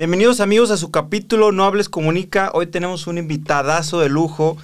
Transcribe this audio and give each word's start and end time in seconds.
Bienvenidos 0.00 0.40
amigos 0.40 0.70
a 0.70 0.78
su 0.78 0.90
capítulo 0.90 1.52
No 1.52 1.62
Hables 1.66 1.90
Comunica. 1.90 2.50
Hoy 2.54 2.68
tenemos 2.68 3.06
un 3.06 3.18
invitadazo 3.18 4.00
de 4.00 4.08
lujo, 4.08 4.56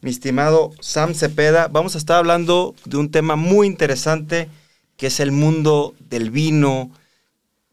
mi 0.00 0.08
estimado 0.08 0.72
Sam 0.80 1.12
Cepeda. 1.12 1.68
Vamos 1.68 1.94
a 1.94 1.98
estar 1.98 2.16
hablando 2.16 2.74
de 2.86 2.96
un 2.96 3.10
tema 3.10 3.36
muy 3.36 3.66
interesante 3.66 4.48
que 4.96 5.08
es 5.08 5.20
el 5.20 5.30
mundo 5.30 5.94
del 6.08 6.30
vino, 6.30 6.90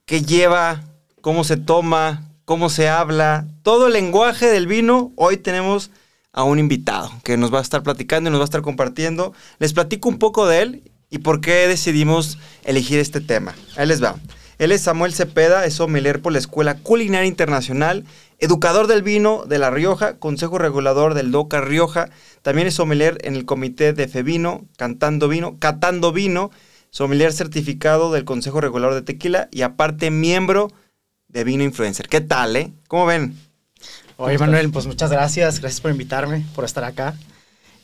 qué 0.06 0.24
lleva, 0.24 0.84
cómo 1.22 1.46
se 1.46 1.56
toma, 1.56 2.30
cómo 2.44 2.70
se 2.70 2.90
habla, 2.90 3.48
todo 3.64 3.88
el 3.88 3.94
lenguaje 3.94 4.48
del 4.48 4.68
vino. 4.68 5.14
Hoy 5.16 5.38
tenemos 5.38 5.92
a 6.34 6.44
un 6.44 6.60
invitado 6.60 7.14
que 7.24 7.38
nos 7.38 7.54
va 7.54 7.60
a 7.60 7.62
estar 7.62 7.82
platicando 7.82 8.30
y 8.30 8.32
nos 8.32 8.42
va 8.42 8.44
a 8.44 8.52
estar 8.52 8.62
compartiendo. 8.62 9.32
Les 9.60 9.72
platico 9.72 10.10
un 10.10 10.20
poco 10.20 10.48
de 10.48 10.62
él 10.62 10.92
y 11.10 11.20
por 11.20 11.40
qué 11.40 11.66
decidimos 11.70 12.40
elegir 12.66 13.00
este 13.00 13.22
tema. 13.22 13.56
Ahí 13.78 13.88
les 13.88 14.04
va. 14.04 14.18
Él 14.58 14.72
es 14.72 14.82
Samuel 14.82 15.14
Cepeda, 15.14 15.66
es 15.66 15.76
sommelier 15.76 16.22
por 16.22 16.32
la 16.32 16.40
Escuela 16.40 16.78
Culinaria 16.78 17.28
Internacional, 17.28 18.06
educador 18.40 18.88
del 18.88 19.02
vino 19.02 19.46
de 19.46 19.60
La 19.60 19.70
Rioja, 19.70 20.18
consejo 20.18 20.58
regulador 20.58 21.14
del 21.14 21.32
DOCA 21.32 21.62
Rioja, 21.62 22.10
también 22.42 22.68
es 22.68 22.76
sommelier 22.76 23.18
en 23.22 23.36
el 23.36 23.46
comité 23.46 23.94
de 23.94 24.08
Fevino, 24.08 24.66
cantando 24.78 25.28
vino, 25.28 25.58
catando 25.60 26.12
vino, 26.12 26.52
sommelier 26.90 27.34
certificado 27.34 28.12
del 28.12 28.24
Consejo 28.24 28.62
Regulador 28.62 28.96
de 28.96 29.02
Tequila 29.02 29.50
y 29.52 29.64
aparte 29.64 30.12
miembro 30.12 30.72
de 31.28 31.44
Vino 31.44 31.64
Influencer. 31.64 32.08
¿Qué 32.08 32.22
tal, 32.22 32.56
eh? 32.56 32.72
¿Cómo 32.88 33.06
ven? 33.06 33.38
Oye, 34.18 34.38
Manuel, 34.38 34.72
pues 34.72 34.88
muchas 34.88 35.12
gracias, 35.12 35.60
gracias 35.60 35.82
por 35.82 35.92
invitarme, 35.92 36.46
por 36.56 36.64
estar 36.64 36.86
acá. 36.86 37.16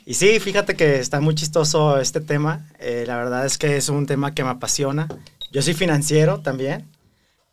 Y 0.05 0.13
sí, 0.13 0.39
fíjate 0.39 0.75
que 0.75 0.99
está 0.99 1.19
muy 1.19 1.35
chistoso 1.35 1.99
este 1.99 2.21
tema. 2.21 2.65
Eh, 2.79 3.03
la 3.05 3.17
verdad 3.17 3.45
es 3.45 3.57
que 3.57 3.75
es 3.75 3.89
un 3.89 4.05
tema 4.05 4.33
que 4.33 4.43
me 4.43 4.49
apasiona. 4.49 5.07
Yo 5.51 5.61
soy 5.61 5.73
financiero 5.73 6.39
también. 6.39 6.87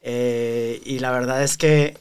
Eh, 0.00 0.80
y 0.84 1.00
la 1.00 1.10
verdad 1.10 1.42
es 1.42 1.56
que 1.58 1.96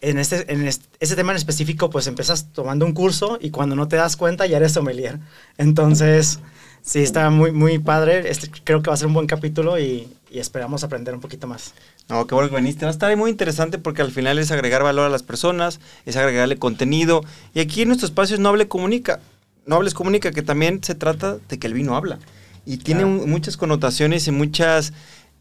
en 0.00 0.18
este, 0.18 0.52
en 0.52 0.66
este, 0.66 1.16
tema 1.16 1.32
en 1.32 1.36
específico, 1.36 1.90
pues 1.90 2.06
empiezas 2.06 2.52
tomando 2.52 2.86
un 2.86 2.92
curso 2.92 3.38
y 3.40 3.50
cuando 3.50 3.74
no 3.74 3.88
te 3.88 3.96
das 3.96 4.16
cuenta 4.16 4.46
ya 4.46 4.58
eres 4.58 4.72
sommelier. 4.72 5.18
Entonces, 5.56 6.40
sí, 6.82 7.00
está 7.00 7.30
muy, 7.30 7.52
muy 7.52 7.78
padre. 7.78 8.30
Este, 8.30 8.50
creo 8.64 8.82
que 8.82 8.90
va 8.90 8.94
a 8.94 8.96
ser 8.96 9.08
un 9.08 9.14
buen 9.14 9.26
capítulo 9.26 9.78
y, 9.78 10.08
y 10.30 10.38
esperamos 10.38 10.84
aprender 10.84 11.14
un 11.14 11.20
poquito 11.20 11.46
más. 11.46 11.74
No, 12.08 12.26
qué 12.26 12.34
bueno 12.34 12.50
que 12.50 12.56
viniste. 12.56 12.84
Va 12.84 12.90
a 12.90 12.92
estar 12.92 13.14
muy 13.16 13.30
interesante 13.30 13.78
porque 13.78 14.02
al 14.02 14.12
final 14.12 14.38
es 14.38 14.50
agregar 14.50 14.82
valor 14.82 15.06
a 15.06 15.10
las 15.10 15.22
personas, 15.22 15.80
es 16.06 16.16
agregarle 16.16 16.58
contenido. 16.58 17.24
Y 17.54 17.60
aquí 17.60 17.82
en 17.82 17.88
nuestro 17.88 18.06
espacio 18.06 18.34
es 18.34 18.40
Noble 18.40 18.68
Comunica. 18.68 19.20
Nobles 19.66 19.94
Comunica, 19.94 20.30
que 20.30 20.42
también 20.42 20.82
se 20.82 20.94
trata 20.94 21.38
de 21.48 21.58
que 21.58 21.66
el 21.66 21.74
vino 21.74 21.96
habla. 21.96 22.18
Y 22.64 22.78
tiene 22.78 23.04
muchas 23.06 23.56
connotaciones 23.56 24.26
y 24.28 24.30
muchas 24.30 24.92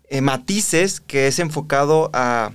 eh, 0.09 0.21
matices 0.21 0.99
que 1.01 1.27
es 1.27 1.39
enfocado 1.39 2.09
a 2.13 2.51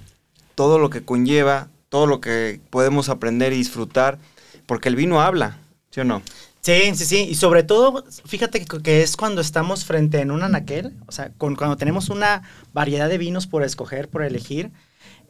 todo 0.54 0.78
lo 0.78 0.90
que 0.90 1.04
conlleva, 1.04 1.68
todo 1.88 2.06
lo 2.06 2.20
que 2.20 2.60
podemos 2.70 3.08
aprender 3.08 3.52
y 3.52 3.56
disfrutar, 3.56 4.18
porque 4.66 4.88
el 4.88 4.96
vino 4.96 5.20
habla, 5.20 5.58
¿sí 5.90 6.00
o 6.00 6.04
no? 6.04 6.22
Sí, 6.62 6.94
sí, 6.94 7.04
sí. 7.04 7.26
Y 7.28 7.34
sobre 7.34 7.64
todo, 7.64 8.04
fíjate 8.24 8.64
que 8.64 9.02
es 9.02 9.16
cuando 9.16 9.40
estamos 9.40 9.84
frente 9.84 10.20
en 10.20 10.30
un 10.30 10.44
anaquel, 10.44 10.94
o 11.06 11.12
sea, 11.12 11.32
cuando 11.36 11.76
tenemos 11.76 12.08
una 12.08 12.42
variedad 12.72 13.08
de 13.08 13.18
vinos 13.18 13.48
por 13.48 13.64
escoger, 13.64 14.08
por 14.08 14.22
elegir. 14.22 14.70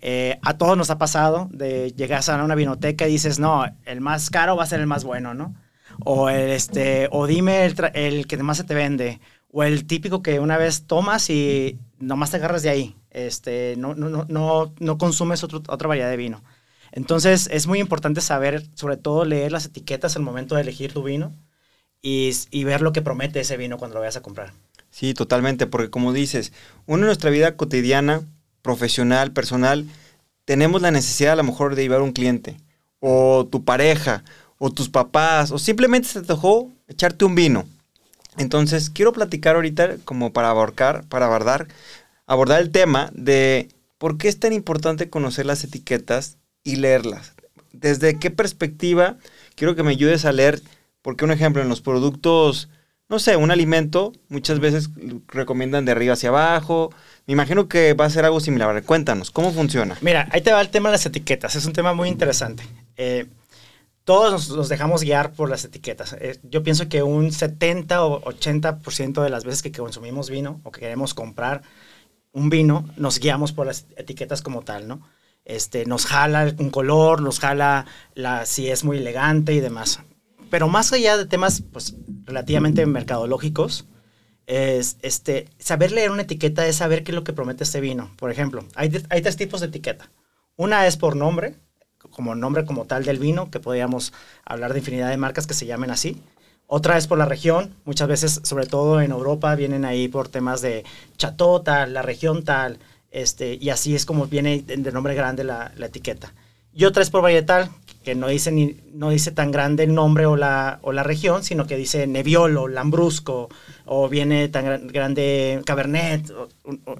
Eh, 0.02 0.38
a 0.42 0.58
todos 0.58 0.76
nos 0.76 0.90
ha 0.90 0.98
pasado 0.98 1.48
de 1.52 1.92
llegar 1.92 2.22
a 2.28 2.44
una 2.44 2.54
vinoteca 2.54 3.08
y 3.08 3.12
dices, 3.12 3.38
no, 3.38 3.64
el 3.86 4.00
más 4.02 4.28
caro 4.28 4.56
va 4.56 4.64
a 4.64 4.66
ser 4.66 4.80
el 4.80 4.86
más 4.86 5.04
bueno, 5.04 5.32
¿no? 5.32 5.54
O, 6.04 6.28
este, 6.28 7.08
o 7.10 7.26
dime 7.26 7.64
el, 7.64 7.76
el 7.94 8.26
que 8.26 8.36
más 8.38 8.58
se 8.58 8.64
te 8.64 8.74
vende. 8.74 9.20
O 9.52 9.62
el 9.62 9.86
típico 9.86 10.22
que 10.22 10.40
una 10.40 10.56
vez 10.56 10.82
tomas 10.86 11.30
y 11.30 11.78
nomás 12.00 12.30
te 12.30 12.38
agarras 12.38 12.62
de 12.62 12.70
ahí. 12.70 12.96
Este, 13.10 13.74
no, 13.76 13.94
no, 13.94 14.24
no, 14.28 14.74
no 14.78 14.98
consumes 14.98 15.44
otra 15.44 15.88
variedad 15.88 16.10
de 16.10 16.16
vino. 16.16 16.42
Entonces 16.90 17.48
es 17.52 17.66
muy 17.66 17.78
importante 17.78 18.20
saber, 18.20 18.66
sobre 18.74 18.96
todo 18.96 19.24
leer 19.24 19.52
las 19.52 19.66
etiquetas 19.66 20.16
al 20.16 20.22
momento 20.22 20.54
de 20.54 20.62
elegir 20.62 20.92
tu 20.92 21.02
vino 21.02 21.32
y, 22.02 22.32
y, 22.50 22.64
ver 22.64 22.82
lo 22.82 22.92
que 22.92 23.00
promete 23.00 23.40
ese 23.40 23.56
vino 23.56 23.78
cuando 23.78 23.94
lo 23.94 24.00
vayas 24.00 24.16
a 24.16 24.22
comprar. 24.22 24.52
Sí, 24.90 25.14
totalmente, 25.14 25.66
porque 25.66 25.88
como 25.88 26.12
dices, 26.12 26.52
uno 26.86 27.02
en 27.02 27.06
nuestra 27.06 27.30
vida 27.30 27.56
cotidiana, 27.56 28.22
profesional, 28.60 29.32
personal, 29.32 29.86
tenemos 30.44 30.82
la 30.82 30.90
necesidad 30.90 31.32
a 31.32 31.36
lo 31.36 31.44
mejor 31.44 31.74
de 31.74 31.82
llevar 31.82 32.02
un 32.02 32.12
cliente, 32.12 32.58
o 33.00 33.46
tu 33.50 33.64
pareja, 33.64 34.22
o 34.58 34.70
tus 34.70 34.88
papás, 34.88 35.50
o 35.50 35.58
simplemente 35.58 36.08
se 36.08 36.20
te 36.20 36.34
dejó 36.34 36.70
echarte 36.88 37.24
un 37.24 37.34
vino. 37.34 37.64
Entonces, 38.38 38.90
quiero 38.90 39.12
platicar 39.12 39.56
ahorita 39.56 39.96
como 40.04 40.32
para 40.32 40.50
abarcar, 40.50 41.04
para 41.08 41.26
abordar, 41.26 41.68
abordar 42.26 42.60
el 42.60 42.70
tema 42.70 43.10
de 43.14 43.68
por 43.98 44.18
qué 44.18 44.28
es 44.28 44.40
tan 44.40 44.52
importante 44.52 45.10
conocer 45.10 45.46
las 45.46 45.64
etiquetas 45.64 46.38
y 46.64 46.76
leerlas. 46.76 47.34
¿Desde 47.72 48.18
qué 48.18 48.30
perspectiva 48.30 49.16
quiero 49.54 49.74
que 49.74 49.82
me 49.82 49.90
ayudes 49.90 50.24
a 50.24 50.32
leer? 50.32 50.60
Porque 51.02 51.24
un 51.24 51.32
ejemplo, 51.32 51.62
en 51.62 51.68
los 51.68 51.80
productos, 51.80 52.68
no 53.08 53.18
sé, 53.18 53.36
un 53.36 53.50
alimento, 53.50 54.12
muchas 54.28 54.60
veces 54.60 54.88
recomiendan 55.28 55.84
de 55.84 55.92
arriba 55.92 56.14
hacia 56.14 56.30
abajo. 56.30 56.90
Me 57.26 57.32
imagino 57.32 57.68
que 57.68 57.92
va 57.94 58.06
a 58.06 58.10
ser 58.10 58.24
algo 58.24 58.40
similar. 58.40 58.82
Cuéntanos, 58.84 59.30
¿cómo 59.30 59.52
funciona? 59.52 59.98
Mira, 60.00 60.28
ahí 60.32 60.40
te 60.40 60.52
va 60.52 60.60
el 60.60 60.70
tema 60.70 60.88
de 60.88 60.94
las 60.94 61.06
etiquetas. 61.06 61.54
Es 61.56 61.66
un 61.66 61.72
tema 61.72 61.92
muy 61.92 62.08
interesante. 62.08 62.62
Eh, 62.96 63.26
todos 64.04 64.50
nos, 64.50 64.68
dejamos 64.68 65.02
guiar 65.02 65.32
por 65.32 65.48
las 65.48 65.64
etiquetas. 65.64 66.14
Eh, 66.14 66.40
yo 66.42 66.62
pienso 66.62 66.88
que 66.88 67.02
un 67.02 67.32
70 67.32 68.04
o 68.04 68.22
80% 68.22 69.22
de 69.22 69.30
las 69.30 69.44
veces 69.44 69.62
que 69.62 69.72
consumimos 69.72 70.30
vino 70.30 70.60
o 70.64 70.72
que 70.72 70.80
queremos 70.80 71.14
comprar 71.14 71.62
un 72.32 72.50
vino, 72.50 72.88
nos 72.96 73.18
guiamos 73.18 73.52
por 73.52 73.66
las 73.66 73.86
etiquetas 73.96 74.42
como 74.42 74.62
tal, 74.62 74.88
¿no? 74.88 75.02
Este, 75.44 75.84
nos 75.86 76.06
jala 76.06 76.54
un 76.58 76.70
color, 76.70 77.20
nos 77.20 77.40
jala 77.40 77.86
la, 78.14 78.46
si 78.46 78.70
es 78.70 78.84
muy 78.84 78.98
elegante 78.98 79.52
y 79.52 79.60
demás. 79.60 80.00
Pero 80.50 80.68
más 80.68 80.92
allá 80.92 81.16
de 81.16 81.26
temas 81.26 81.62
pues, 81.72 81.94
relativamente 82.24 82.84
mercadológicos, 82.86 83.86
es, 84.46 84.96
este, 85.02 85.48
saber 85.58 85.92
leer 85.92 86.10
una 86.10 86.22
etiqueta 86.22 86.66
es 86.66 86.76
saber 86.76 87.04
qué 87.04 87.12
es 87.12 87.14
lo 87.14 87.24
que 87.24 87.32
promete 87.32 87.64
este 87.64 87.80
vino. 87.80 88.10
Por 88.16 88.30
ejemplo, 88.30 88.64
hay, 88.74 88.90
hay 89.10 89.22
tres 89.22 89.36
tipos 89.36 89.60
de 89.60 89.68
etiqueta. 89.68 90.10
Una 90.56 90.86
es 90.86 90.96
por 90.96 91.16
nombre, 91.16 91.56
como 92.12 92.34
nombre 92.34 92.64
como 92.64 92.84
tal 92.84 93.04
del 93.04 93.18
vino, 93.18 93.50
que 93.50 93.60
podríamos 93.60 94.12
hablar 94.44 94.72
de 94.72 94.78
infinidad 94.78 95.10
de 95.10 95.16
marcas 95.16 95.46
que 95.46 95.54
se 95.54 95.66
llamen 95.66 95.90
así. 95.90 96.22
Otra 96.74 96.96
es 96.96 97.06
por 97.06 97.18
la 97.18 97.26
región, 97.26 97.74
muchas 97.84 98.08
veces, 98.08 98.40
sobre 98.44 98.66
todo 98.66 99.02
en 99.02 99.10
Europa, 99.10 99.54
vienen 99.56 99.84
ahí 99.84 100.08
por 100.08 100.28
temas 100.28 100.62
de 100.62 100.84
chateau 101.18 101.60
tal, 101.60 101.92
la 101.92 102.00
región 102.00 102.44
tal, 102.44 102.78
este, 103.10 103.58
y 103.60 103.68
así 103.68 103.94
es 103.94 104.06
como 104.06 104.26
viene 104.26 104.62
de 104.66 104.90
nombre 104.90 105.14
grande 105.14 105.44
la, 105.44 105.72
etiqueta. 105.78 106.32
Y 106.72 106.86
otra 106.86 107.02
es 107.02 107.10
por 107.10 107.20
varietal, 107.20 107.68
que 108.02 108.14
no 108.14 108.28
dice, 108.28 108.50
ni, 108.52 108.76
no 108.94 109.10
dice 109.10 109.32
tan 109.32 109.50
grande 109.50 109.84
el 109.84 109.94
nombre 109.94 110.24
o 110.24 110.36
la, 110.36 110.78
o 110.80 110.92
la 110.92 111.02
región, 111.02 111.44
sino 111.44 111.66
que 111.66 111.76
dice 111.76 112.06
Nebbiolo, 112.06 112.68
Lambrusco, 112.68 113.50
o 113.84 114.08
viene 114.08 114.48
tan 114.48 114.86
grande 114.86 115.60
Cabernet, 115.66 116.32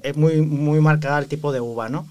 es 0.02 0.16
muy, 0.16 0.42
muy 0.42 0.80
marcada 0.80 1.18
el 1.18 1.28
tipo 1.28 1.50
de 1.50 1.62
uva, 1.62 1.88
¿no? 1.88 2.06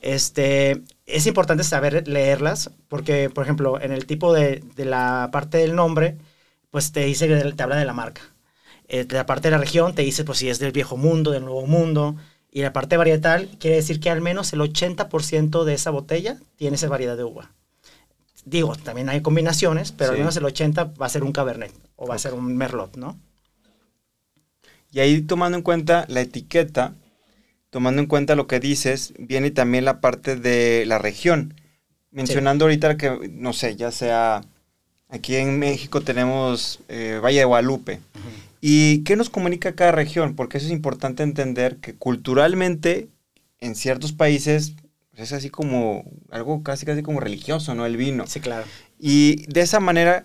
Este, 0.00 0.82
es 1.06 1.26
importante 1.26 1.64
saber 1.64 2.08
leerlas, 2.08 2.70
porque, 2.88 3.30
por 3.30 3.44
ejemplo, 3.44 3.80
en 3.80 3.92
el 3.92 4.06
tipo 4.06 4.32
de, 4.32 4.62
la 4.76 5.28
parte 5.32 5.58
del 5.58 5.74
nombre, 5.74 6.16
pues 6.70 6.92
te 6.92 7.04
dice, 7.04 7.28
te 7.28 7.62
habla 7.62 7.76
de 7.76 7.84
la 7.84 7.92
marca. 7.92 8.22
Eh, 8.88 9.04
de 9.04 9.16
la 9.16 9.26
parte 9.26 9.48
de 9.48 9.52
la 9.52 9.58
región 9.58 9.94
te 9.94 10.02
dice, 10.02 10.24
pues 10.24 10.38
si 10.38 10.48
es 10.48 10.58
del 10.58 10.72
viejo 10.72 10.96
mundo, 10.96 11.30
del 11.30 11.44
nuevo 11.44 11.66
mundo. 11.66 12.16
Y 12.50 12.62
la 12.62 12.72
parte 12.72 12.96
varietal 12.96 13.48
quiere 13.60 13.76
decir 13.76 14.00
que 14.00 14.10
al 14.10 14.20
menos 14.20 14.52
el 14.52 14.60
80% 14.60 15.64
de 15.64 15.74
esa 15.74 15.90
botella 15.90 16.38
tiene 16.56 16.76
esa 16.76 16.88
variedad 16.88 17.16
de 17.16 17.24
uva. 17.24 17.52
Digo, 18.44 18.74
también 18.74 19.08
hay 19.08 19.20
combinaciones, 19.20 19.92
pero 19.92 20.12
al 20.12 20.18
menos 20.18 20.36
el 20.36 20.44
80% 20.44 21.00
va 21.00 21.06
a 21.06 21.10
ser 21.10 21.22
un 21.22 21.32
Cabernet 21.32 21.72
o 21.96 22.06
va 22.06 22.14
a 22.14 22.18
ser 22.18 22.34
un 22.34 22.56
Merlot, 22.56 22.96
¿no? 22.96 23.16
Y 24.92 24.98
ahí 24.98 25.20
tomando 25.20 25.56
en 25.56 25.62
cuenta 25.62 26.04
la 26.08 26.22
etiqueta, 26.22 26.94
tomando 27.70 28.02
en 28.02 28.08
cuenta 28.08 28.34
lo 28.34 28.46
que 28.46 28.60
dices, 28.60 29.14
viene 29.18 29.50
también 29.50 29.84
la 29.84 30.00
parte 30.00 30.36
de 30.36 30.84
la 30.86 30.98
región. 30.98 31.54
Mencionando 32.10 32.64
ahorita 32.64 32.96
que, 32.96 33.30
no 33.32 33.52
sé, 33.52 33.76
ya 33.76 33.92
sea 33.92 34.42
aquí 35.08 35.36
en 35.36 35.58
México 35.58 36.00
tenemos 36.00 36.80
eh, 36.88 37.20
Valle 37.22 37.38
de 37.38 37.44
Guadalupe. 37.44 38.00
¿Y 38.60 39.04
qué 39.04 39.16
nos 39.16 39.30
comunica 39.30 39.74
cada 39.74 39.92
región? 39.92 40.34
Porque 40.34 40.58
eso 40.58 40.66
es 40.66 40.72
importante 40.72 41.22
entender 41.22 41.76
que 41.76 41.94
culturalmente 41.94 43.08
en 43.60 43.74
ciertos 43.74 44.12
países 44.12 44.74
es 45.14 45.32
así 45.32 45.48
como 45.48 46.04
algo 46.30 46.62
casi 46.62 46.84
casi 46.84 47.02
como 47.02 47.20
religioso, 47.20 47.74
¿no? 47.74 47.86
El 47.86 47.96
vino. 47.96 48.26
Sí, 48.26 48.40
claro. 48.40 48.66
Y 48.98 49.46
de 49.46 49.60
esa 49.60 49.80
manera, 49.80 50.22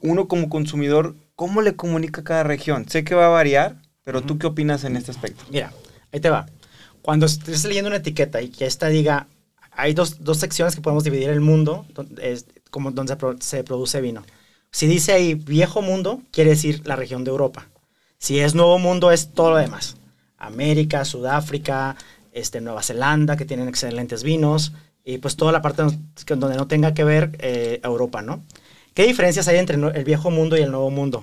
uno 0.00 0.26
como 0.26 0.48
consumidor, 0.48 1.16
¿cómo 1.36 1.62
le 1.62 1.76
comunica 1.76 2.22
a 2.22 2.24
cada 2.24 2.42
región? 2.42 2.88
Sé 2.88 3.04
que 3.04 3.14
va 3.14 3.26
a 3.26 3.30
variar, 3.30 3.76
pero 4.04 4.22
¿tú 4.22 4.38
qué 4.38 4.48
opinas 4.48 4.84
en 4.84 4.96
este 4.96 5.10
aspecto? 5.10 5.44
Mira, 5.50 5.72
ahí 6.12 6.20
te 6.20 6.28
va 6.28 6.46
cuando 7.02 7.26
estés 7.26 7.64
leyendo 7.64 7.88
una 7.88 7.98
etiqueta 7.98 8.40
y 8.40 8.48
que 8.48 8.66
esta 8.66 8.88
diga, 8.88 9.26
hay 9.72 9.94
dos, 9.94 10.16
secciones 10.34 10.74
que 10.74 10.80
podemos 10.82 11.04
dividir 11.04 11.28
el 11.28 11.40
mundo, 11.40 11.86
donde, 11.94 12.32
es, 12.32 12.46
como 12.70 12.90
donde 12.90 13.16
se, 13.40 13.64
produce 13.64 14.00
vino. 14.00 14.24
Si 14.70 14.86
dice 14.86 15.12
ahí 15.12 15.34
viejo 15.34 15.82
mundo, 15.82 16.22
quiere 16.30 16.50
decir 16.50 16.82
la 16.86 16.96
región 16.96 17.24
de 17.24 17.30
Europa. 17.30 17.66
Si 18.18 18.38
es 18.38 18.54
nuevo 18.54 18.78
mundo, 18.78 19.10
es 19.10 19.32
todo 19.34 19.50
lo 19.50 19.56
demás. 19.56 19.96
América, 20.38 21.04
Sudáfrica, 21.04 21.96
este, 22.32 22.60
Nueva 22.60 22.82
Zelanda, 22.82 23.36
que 23.36 23.44
tienen 23.44 23.68
excelentes 23.68 24.22
vinos, 24.22 24.72
y 25.04 25.18
pues 25.18 25.36
toda 25.36 25.52
la 25.52 25.62
parte 25.62 25.82
donde 26.26 26.56
no 26.56 26.66
tenga 26.68 26.94
que 26.94 27.04
ver 27.04 27.36
eh, 27.40 27.80
Europa, 27.82 28.22
¿no? 28.22 28.42
¿Qué 28.94 29.06
diferencias 29.06 29.48
hay 29.48 29.56
entre 29.58 29.76
el 29.76 30.04
viejo 30.04 30.30
mundo 30.30 30.56
y 30.56 30.60
el 30.60 30.70
nuevo 30.70 30.90
mundo? 30.90 31.22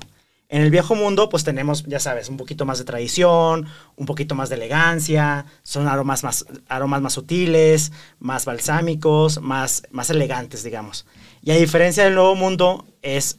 En 0.51 0.63
el 0.63 0.71
viejo 0.71 0.95
mundo, 0.95 1.29
pues 1.29 1.43
tenemos, 1.43 1.83
ya 1.85 1.99
sabes, 1.99 2.27
un 2.27 2.35
poquito 2.35 2.65
más 2.65 2.79
de 2.79 2.83
tradición, 2.83 3.67
un 3.95 4.05
poquito 4.07 4.33
más 4.33 4.49
de 4.49 4.55
elegancia, 4.55 5.45
son 5.61 5.87
aromas 5.87 6.23
más, 6.23 6.43
aromas 6.67 7.01
más 7.01 7.13
sutiles, 7.13 7.91
más 8.17 8.45
balsámicos, 8.45 9.39
más, 9.41 9.83
más 9.91 10.09
elegantes, 10.09 10.63
digamos. 10.63 11.05
Y 11.43 11.51
a 11.51 11.55
diferencia 11.55 12.03
del 12.03 12.15
nuevo 12.15 12.33
mundo, 12.33 12.87
es, 13.03 13.37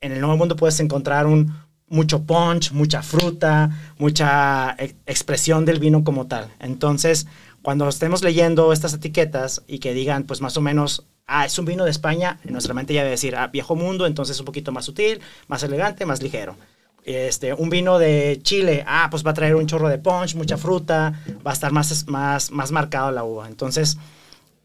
en 0.00 0.10
el 0.10 0.20
nuevo 0.20 0.36
mundo 0.36 0.56
puedes 0.56 0.80
encontrar 0.80 1.28
un, 1.28 1.54
mucho 1.90 2.22
punch, 2.22 2.72
mucha 2.72 3.02
fruta, 3.02 3.70
mucha 3.98 4.74
e, 4.78 4.96
expresión 5.06 5.64
del 5.64 5.78
vino 5.78 6.02
como 6.02 6.26
tal. 6.26 6.48
Entonces, 6.58 7.28
cuando 7.62 7.88
estemos 7.88 8.24
leyendo 8.24 8.72
estas 8.72 8.94
etiquetas 8.94 9.62
y 9.68 9.78
que 9.78 9.92
digan, 9.92 10.24
pues 10.24 10.40
más 10.40 10.56
o 10.56 10.60
menos, 10.62 11.04
ah, 11.30 11.46
es 11.46 11.58
un 11.58 11.64
vino 11.64 11.84
de 11.84 11.90
España, 11.90 12.38
nuestra 12.44 12.74
mente 12.74 12.92
ya 12.92 13.00
debe 13.00 13.12
decir, 13.12 13.36
ah, 13.36 13.46
viejo 13.46 13.76
mundo, 13.76 14.06
entonces 14.06 14.38
un 14.40 14.44
poquito 14.44 14.72
más 14.72 14.84
sutil, 14.84 15.20
más 15.46 15.62
elegante, 15.62 16.04
más 16.04 16.22
ligero. 16.22 16.56
Este, 17.04 17.54
un 17.54 17.70
vino 17.70 17.98
de 17.98 18.40
Chile, 18.42 18.84
ah, 18.86 19.08
pues 19.10 19.24
va 19.24 19.30
a 19.30 19.34
traer 19.34 19.54
un 19.54 19.66
chorro 19.66 19.88
de 19.88 19.98
punch, 19.98 20.34
mucha 20.34 20.58
fruta, 20.58 21.14
va 21.46 21.52
a 21.52 21.54
estar 21.54 21.72
más, 21.72 22.06
más, 22.08 22.50
más 22.50 22.72
marcado 22.72 23.10
la 23.12 23.24
uva. 23.24 23.48
Entonces, 23.48 23.96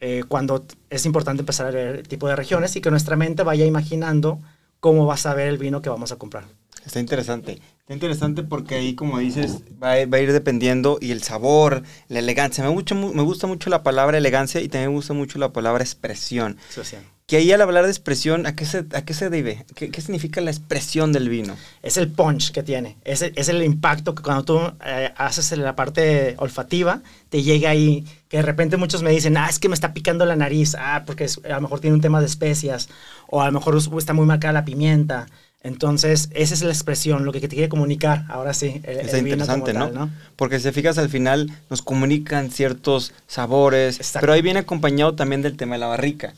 eh, 0.01 0.23
cuando 0.27 0.65
es 0.89 1.06
importante 1.06 1.41
empezar 1.41 1.67
a 1.67 1.71
ver 1.71 1.95
el 1.97 2.07
tipo 2.07 2.27
de 2.27 2.35
regiones 2.35 2.75
y 2.75 2.81
que 2.81 2.91
nuestra 2.91 3.15
mente 3.15 3.44
vaya 3.44 3.65
imaginando 3.65 4.39
cómo 4.79 5.06
va 5.06 5.13
a 5.13 5.17
saber 5.17 5.47
el 5.47 5.57
vino 5.57 5.81
que 5.81 5.89
vamos 5.89 6.12
a 6.12 6.17
comprar. 6.17 6.44
Está 6.85 6.99
interesante. 6.99 7.61
Está 7.79 7.93
interesante 7.93 8.43
porque 8.43 8.75
ahí, 8.75 8.95
como 8.95 9.19
dices, 9.19 9.61
va 9.81 9.91
a, 9.91 9.99
ir 9.99 10.31
dependiendo 10.31 10.97
y 10.99 11.11
el 11.11 11.21
sabor, 11.21 11.83
la 12.07 12.19
elegancia. 12.19 12.63
Me, 12.63 12.71
mucho, 12.71 12.95
me 12.95 13.21
gusta 13.21 13.45
mucho 13.47 13.69
la 13.69 13.83
palabra 13.83 14.17
elegancia 14.17 14.61
y 14.61 14.69
también 14.69 14.89
me 14.89 14.95
gusta 14.95 15.13
mucho 15.13 15.37
la 15.37 15.53
palabra 15.53 15.83
expresión. 15.83 16.57
Que 17.27 17.37
ahí 17.37 17.51
al 17.51 17.61
hablar 17.61 17.85
de 17.85 17.91
expresión, 17.91 18.45
¿a 18.45 18.55
qué 18.55 18.65
se, 18.65 18.85
a 18.93 19.03
qué 19.03 19.15
se 19.15 19.31
debe? 19.31 19.65
¿Qué, 19.73 19.89
¿Qué, 19.89 20.01
significa 20.01 20.41
la 20.41 20.51
expresión 20.51 21.11
del 21.11 21.27
vino? 21.27 21.55
Es 21.81 21.97
el 21.97 22.11
punch 22.11 22.51
que 22.51 22.61
tiene, 22.61 22.97
es, 23.03 23.23
es 23.23 23.49
el 23.49 23.63
impacto 23.63 24.13
que 24.13 24.21
cuando 24.21 24.45
tú 24.45 24.59
eh, 24.85 25.11
haces 25.17 25.57
la 25.57 25.75
parte 25.75 26.35
olfativa, 26.38 27.01
te 27.29 27.41
llega 27.41 27.71
ahí, 27.71 28.05
que 28.29 28.38
de 28.38 28.43
repente 28.43 28.77
muchos 28.77 29.01
me 29.01 29.09
dicen, 29.09 29.38
ah, 29.38 29.47
es 29.49 29.57
que 29.57 29.69
me 29.69 29.73
está 29.73 29.91
picando 29.91 30.23
la 30.25 30.35
nariz, 30.35 30.75
ah, 30.77 31.03
porque 31.05 31.25
a 31.25 31.55
lo 31.55 31.61
mejor 31.61 31.79
tiene 31.79 31.95
un 31.95 32.01
tema 32.01 32.19
de 32.19 32.27
especias, 32.27 32.89
o 33.27 33.41
a 33.41 33.47
lo 33.47 33.51
mejor 33.53 33.75
está 33.97 34.13
muy 34.13 34.27
marcada 34.27 34.53
la 34.53 34.65
pimienta. 34.65 35.25
Entonces, 35.61 36.29
esa 36.33 36.53
es 36.53 36.61
la 36.61 36.69
expresión, 36.69 37.25
lo 37.25 37.31
que 37.31 37.39
te 37.41 37.47
quiere 37.47 37.69
comunicar, 37.69 38.25
ahora 38.29 38.53
sí. 38.53 38.81
El, 38.83 38.99
es 38.99 39.13
interesante, 39.15 39.73
¿no? 39.73 40.11
Porque 40.35 40.59
si 40.59 40.65
te 40.65 40.71
fijas, 40.71 40.97
al 40.99 41.09
final 41.09 41.49
nos 41.69 41.81
comunican 41.81 42.51
ciertos 42.51 43.13
sabores, 43.25 43.99
pero 44.19 44.33
ahí 44.33 44.43
viene 44.43 44.59
acompañado 44.59 45.15
también 45.15 45.41
del 45.41 45.57
tema 45.57 45.75
de 45.75 45.79
la 45.79 45.87
barrica. 45.87 46.33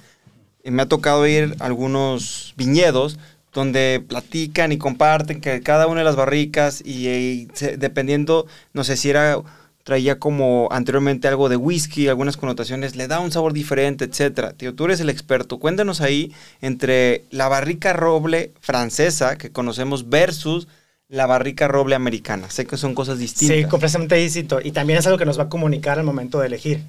Y 0.63 0.71
me 0.71 0.83
ha 0.83 0.85
tocado 0.85 1.27
ir 1.27 1.55
a 1.59 1.65
algunos 1.65 2.53
viñedos 2.55 3.19
donde 3.53 4.03
platican 4.07 4.71
y 4.71 4.77
comparten 4.77 5.41
que 5.41 5.61
cada 5.61 5.87
una 5.87 6.01
de 6.01 6.05
las 6.05 6.15
barricas 6.15 6.81
y 6.85 7.47
dependiendo, 7.77 8.45
no 8.73 8.83
sé 8.83 8.95
si 8.97 9.09
era 9.09 9.41
traía 9.87 10.19
como 10.19 10.67
anteriormente 10.69 11.29
algo 11.29 11.47
de 11.47 11.55
whisky, 11.55 12.09
algunas 12.09 12.35
connotaciones, 12.35 12.97
le 12.97 13.07
da 13.07 13.21
un 13.21 13.31
sabor 13.31 13.53
diferente, 13.53 14.03
etcétera. 14.03 14.51
Tío, 14.51 14.75
tú 14.75 14.83
eres 14.83 14.99
el 14.99 15.09
experto. 15.09 15.59
Cuéntanos 15.59 16.01
ahí 16.01 16.33
entre 16.59 17.23
la 17.31 17.47
barrica 17.47 17.93
roble 17.93 18.51
francesa 18.59 19.37
que 19.37 19.49
conocemos 19.49 20.09
versus 20.09 20.67
la 21.07 21.25
barrica 21.25 21.69
roble 21.69 21.95
americana. 21.95 22.49
Sé 22.49 22.65
que 22.65 22.75
son 22.75 22.95
cosas 22.95 23.17
distintas. 23.17 23.55
Sí, 23.55 23.63
completamente 23.63 24.15
distinto. 24.15 24.59
Y 24.61 24.73
también 24.73 24.99
es 24.99 25.05
algo 25.07 25.17
que 25.17 25.23
nos 25.23 25.39
va 25.39 25.43
a 25.43 25.49
comunicar 25.49 25.97
al 25.99 26.03
momento 26.03 26.41
de 26.41 26.47
elegir. 26.47 26.83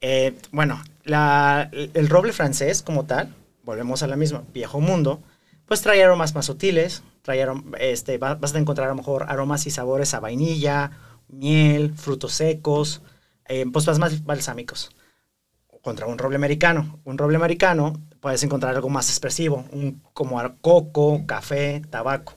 Eh, 0.00 0.32
bueno, 0.52 0.82
el 1.04 2.08
roble 2.08 2.32
francés 2.32 2.80
como 2.80 3.04
tal, 3.04 3.28
volvemos 3.62 4.02
a 4.02 4.06
la 4.06 4.16
misma, 4.16 4.42
viejo 4.54 4.80
mundo, 4.80 5.20
pues 5.66 5.82
trae 5.82 6.02
aromas 6.02 6.34
más 6.34 6.46
sutiles, 6.46 7.02
trae 7.20 7.46
este, 7.78 8.16
vas 8.16 8.54
a 8.54 8.58
encontrar 8.58 8.86
a 8.86 8.90
lo 8.92 8.96
mejor 8.96 9.26
aromas 9.28 9.66
y 9.66 9.70
sabores 9.70 10.14
a 10.14 10.20
vainilla, 10.20 10.92
miel, 11.32 11.92
frutos 11.94 12.34
secos, 12.34 13.02
eh, 13.46 13.64
más 13.64 14.24
balsámicos. 14.24 14.90
Contra 15.82 16.06
un 16.06 16.18
roble 16.18 16.36
americano. 16.36 17.00
Un 17.04 17.18
roble 17.18 17.36
americano 17.36 17.94
puedes 18.20 18.42
encontrar 18.44 18.76
algo 18.76 18.88
más 18.88 19.08
expresivo, 19.08 19.64
un, 19.72 20.00
como 20.12 20.40
coco, 20.60 21.26
café, 21.26 21.82
tabaco. 21.90 22.34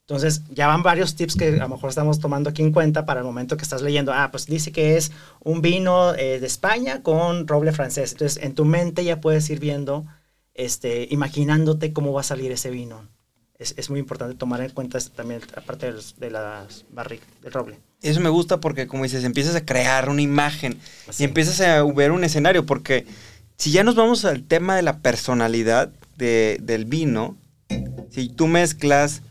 Entonces, 0.00 0.42
ya 0.50 0.68
van 0.68 0.82
varios 0.82 1.16
tips 1.16 1.36
que 1.36 1.48
a 1.48 1.64
lo 1.64 1.68
mejor 1.68 1.90
estamos 1.90 2.20
tomando 2.20 2.48
aquí 2.48 2.62
en 2.62 2.72
cuenta 2.72 3.04
para 3.04 3.20
el 3.20 3.26
momento 3.26 3.56
que 3.56 3.64
estás 3.64 3.82
leyendo. 3.82 4.12
Ah, 4.14 4.30
pues 4.30 4.46
dice 4.46 4.72
que 4.72 4.96
es 4.96 5.12
un 5.42 5.60
vino 5.60 6.14
eh, 6.14 6.38
de 6.40 6.46
España 6.46 7.02
con 7.02 7.46
roble 7.48 7.72
francés. 7.72 8.12
Entonces, 8.12 8.42
en 8.42 8.54
tu 8.54 8.64
mente 8.64 9.04
ya 9.04 9.20
puedes 9.20 9.50
ir 9.50 9.58
viendo, 9.60 10.06
este, 10.54 11.08
imaginándote 11.10 11.92
cómo 11.92 12.12
va 12.12 12.20
a 12.20 12.24
salir 12.24 12.52
ese 12.52 12.70
vino 12.70 13.15
es, 13.58 13.90
muy 13.90 14.00
importante 14.00 14.34
tomar 14.34 14.60
en 14.60 14.70
cuenta 14.70 14.98
también, 15.14 15.40
aparte 15.56 15.92
de, 15.92 16.30
las 16.30 16.84
barricas, 16.90 17.28
del 17.42 17.52
roble. 17.52 17.78
Eso 18.02 18.20
me 18.20 18.28
gusta 18.28 18.60
porque, 18.60 18.86
como 18.86 19.04
dices, 19.04 19.24
empiezas 19.24 19.54
a 19.54 19.64
crear 19.64 20.08
una 20.08 20.22
imagen 20.22 20.78
y 21.18 21.24
empiezas 21.24 21.60
a 21.60 21.82
ver 21.84 22.10
un 22.10 22.24
escenario, 22.24 22.66
porque 22.66 23.06
si 23.56 23.70
ya 23.70 23.84
nos 23.84 23.94
vamos 23.94 24.24
al 24.24 24.42
tema 24.44 24.76
de 24.76 24.82
la 24.82 24.98
personalidad 24.98 25.90
del 26.16 26.84
vino, 26.84 27.36
si 28.10 28.28
tú 28.28 28.46
mezclas 28.46 29.22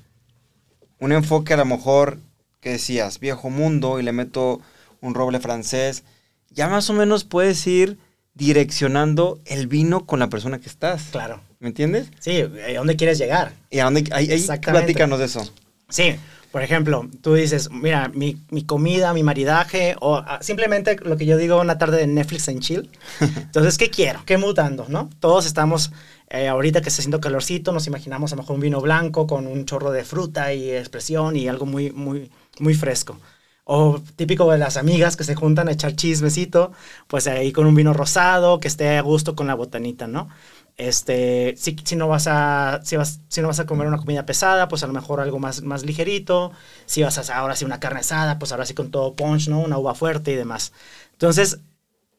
un 0.99 1.11
enfoque 1.11 1.53
a 1.53 1.57
lo 1.57 1.65
mejor 1.65 2.19
que 2.61 2.71
decías, 2.71 3.19
viejo 3.19 3.49
mundo, 3.49 3.99
y 3.99 4.03
le 4.03 4.11
meto 4.11 4.59
un 5.01 5.13
roble 5.13 5.39
francés, 5.39 6.03
ya 6.49 6.67
más 6.67 6.89
o 6.89 6.93
menos 6.93 7.23
puedes 7.23 7.65
ir 7.67 7.99
direccionando 8.33 9.39
el 9.45 9.67
vino 9.67 10.05
con 10.05 10.19
la 10.19 10.29
persona 10.29 10.59
que 10.59 10.67
estás. 10.67 11.03
Claro. 11.11 11.41
¿Me 11.65 11.69
entiendes? 11.69 12.11
Sí, 12.19 12.41
¿a 12.41 12.77
dónde 12.77 12.95
quieres 12.95 13.17
llegar? 13.17 13.53
Y 13.71 13.79
a 13.79 13.85
dónde, 13.85 14.03
ahí, 14.11 14.29
ahí 14.29 14.59
platícanos 14.61 15.17
de 15.17 15.25
eso. 15.25 15.51
Sí, 15.89 16.15
por 16.51 16.61
ejemplo, 16.61 17.09
tú 17.23 17.33
dices, 17.33 17.71
mira, 17.71 18.07
mi, 18.13 18.37
mi 18.51 18.63
comida, 18.63 19.15
mi 19.15 19.23
maridaje, 19.23 19.95
o 19.99 20.17
ah, 20.17 20.37
simplemente 20.43 20.95
lo 20.97 21.17
que 21.17 21.25
yo 21.25 21.37
digo 21.37 21.59
una 21.59 21.79
tarde 21.79 21.97
de 21.97 22.05
Netflix 22.05 22.49
en 22.49 22.59
chill. 22.59 22.91
Entonces, 23.19 23.79
¿qué 23.79 23.89
quiero? 23.89 24.21
¿Qué 24.27 24.37
mutando? 24.37 24.85
¿No? 24.89 25.09
Todos 25.19 25.47
estamos, 25.47 25.91
eh, 26.29 26.49
ahorita 26.49 26.83
que 26.83 26.89
está 26.89 27.01
haciendo 27.01 27.19
calorcito, 27.19 27.71
nos 27.71 27.87
imaginamos 27.87 28.31
a 28.31 28.35
lo 28.35 28.43
mejor 28.43 28.57
un 28.57 28.61
vino 28.61 28.79
blanco 28.79 29.25
con 29.25 29.47
un 29.47 29.65
chorro 29.65 29.89
de 29.89 30.03
fruta 30.03 30.53
y 30.53 30.69
expresión 30.69 31.35
y 31.35 31.47
algo 31.47 31.65
muy, 31.65 31.89
muy, 31.91 32.29
muy 32.59 32.75
fresco. 32.75 33.17
O 33.63 33.99
típico 34.15 34.51
de 34.51 34.59
las 34.59 34.77
amigas 34.77 35.17
que 35.17 35.23
se 35.23 35.33
juntan 35.33 35.67
a 35.67 35.71
echar 35.71 35.95
chismecito, 35.95 36.73
pues 37.07 37.25
ahí 37.25 37.51
con 37.51 37.65
un 37.65 37.73
vino 37.73 37.91
rosado, 37.91 38.59
que 38.59 38.67
esté 38.67 38.95
a 38.95 39.01
gusto 39.01 39.35
con 39.35 39.47
la 39.47 39.55
botanita, 39.55 40.05
¿no? 40.05 40.29
Este, 40.77 41.55
si, 41.57 41.75
si, 41.83 41.95
no 41.95 42.07
vas 42.07 42.27
a, 42.27 42.81
si, 42.83 42.97
vas, 42.97 43.21
si 43.29 43.41
no 43.41 43.47
vas 43.47 43.59
a 43.59 43.65
comer 43.65 43.87
una 43.87 43.97
comida 43.97 44.25
pesada, 44.25 44.67
pues 44.67 44.83
a 44.83 44.87
lo 44.87 44.93
mejor 44.93 45.21
algo 45.21 45.39
más, 45.39 45.61
más 45.61 45.83
ligerito. 45.85 46.51
Si 46.85 47.01
vas 47.03 47.17
a 47.17 47.37
ahora 47.37 47.55
sí 47.55 47.65
una 47.65 47.79
carne 47.79 48.01
asada, 48.01 48.39
pues 48.39 48.51
ahora 48.51 48.65
sí 48.65 48.73
con 48.73 48.91
todo 48.91 49.15
punch, 49.15 49.47
¿no? 49.47 49.59
Una 49.59 49.77
uva 49.77 49.95
fuerte 49.95 50.31
y 50.31 50.35
demás. 50.35 50.73
Entonces, 51.13 51.59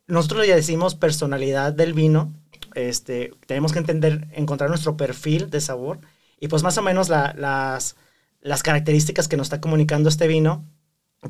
nosotros 0.06 0.46
ya 0.46 0.56
decimos 0.56 0.94
personalidad 0.94 1.72
del 1.72 1.92
vino. 1.92 2.32
Este, 2.74 3.32
tenemos 3.46 3.72
que 3.72 3.78
entender, 3.80 4.28
encontrar 4.32 4.70
nuestro 4.70 4.96
perfil 4.96 5.50
de 5.50 5.60
sabor 5.60 6.00
y 6.40 6.48
pues 6.48 6.62
más 6.62 6.76
o 6.78 6.82
menos 6.82 7.08
las, 7.08 7.96
las 8.40 8.62
características 8.62 9.28
que 9.28 9.36
nos 9.36 9.46
está 9.46 9.60
comunicando 9.60 10.08
este 10.08 10.26
vino 10.28 10.64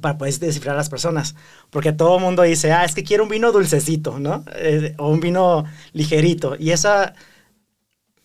para 0.01 0.19
poder 0.19 0.39
descifrar 0.39 0.75
a 0.75 0.79
las 0.79 0.89
personas. 0.89 1.35
Porque 1.71 1.93
todo 1.93 2.17
el 2.17 2.23
mundo 2.23 2.43
dice, 2.43 2.73
ah, 2.73 2.85
es 2.85 2.95
que 2.95 3.05
quiero 3.05 3.25
un 3.25 3.29
vino 3.29 3.53
dulcecito, 3.53 4.19
¿no? 4.19 4.45
Eh, 4.55 4.95
o 4.99 5.09
un 5.09 5.21
vino 5.21 5.65
ligerito. 5.93 6.57
Y 6.59 6.71
esa 6.71 7.15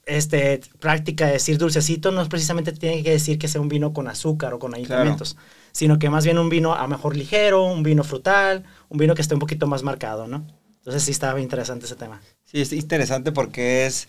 este, 0.05 0.61
práctica 0.79 1.27
de 1.27 1.33
decir 1.33 1.57
dulcecito 1.57 2.11
no 2.11 2.21
es 2.21 2.27
precisamente 2.27 2.71
tiene 2.71 3.03
que 3.03 3.11
decir 3.11 3.37
que 3.37 3.47
sea 3.47 3.61
un 3.61 3.69
vino 3.69 3.93
con 3.93 4.07
azúcar 4.07 4.53
o 4.53 4.59
con 4.59 4.73
ayuntamientos, 4.73 5.37
sino 5.71 5.99
que 5.99 6.09
más 6.09 6.25
bien 6.25 6.37
un 6.37 6.49
vino 6.49 6.73
a 6.73 6.87
mejor 6.87 7.15
ligero, 7.15 7.63
un 7.63 7.83
vino 7.83 8.03
frutal, 8.03 8.63
un 8.89 8.97
vino 8.97 9.15
que 9.15 9.21
esté 9.21 9.35
un 9.35 9.39
poquito 9.39 9.67
más 9.67 9.83
marcado, 9.83 10.27
¿no? 10.27 10.45
Entonces 10.79 11.03
sí 11.03 11.11
estaba 11.11 11.39
interesante 11.39 11.85
ese 11.85 11.95
tema. 11.95 12.19
Sí, 12.45 12.61
es 12.61 12.73
interesante 12.73 13.31
porque 13.31 13.85
es 13.85 14.07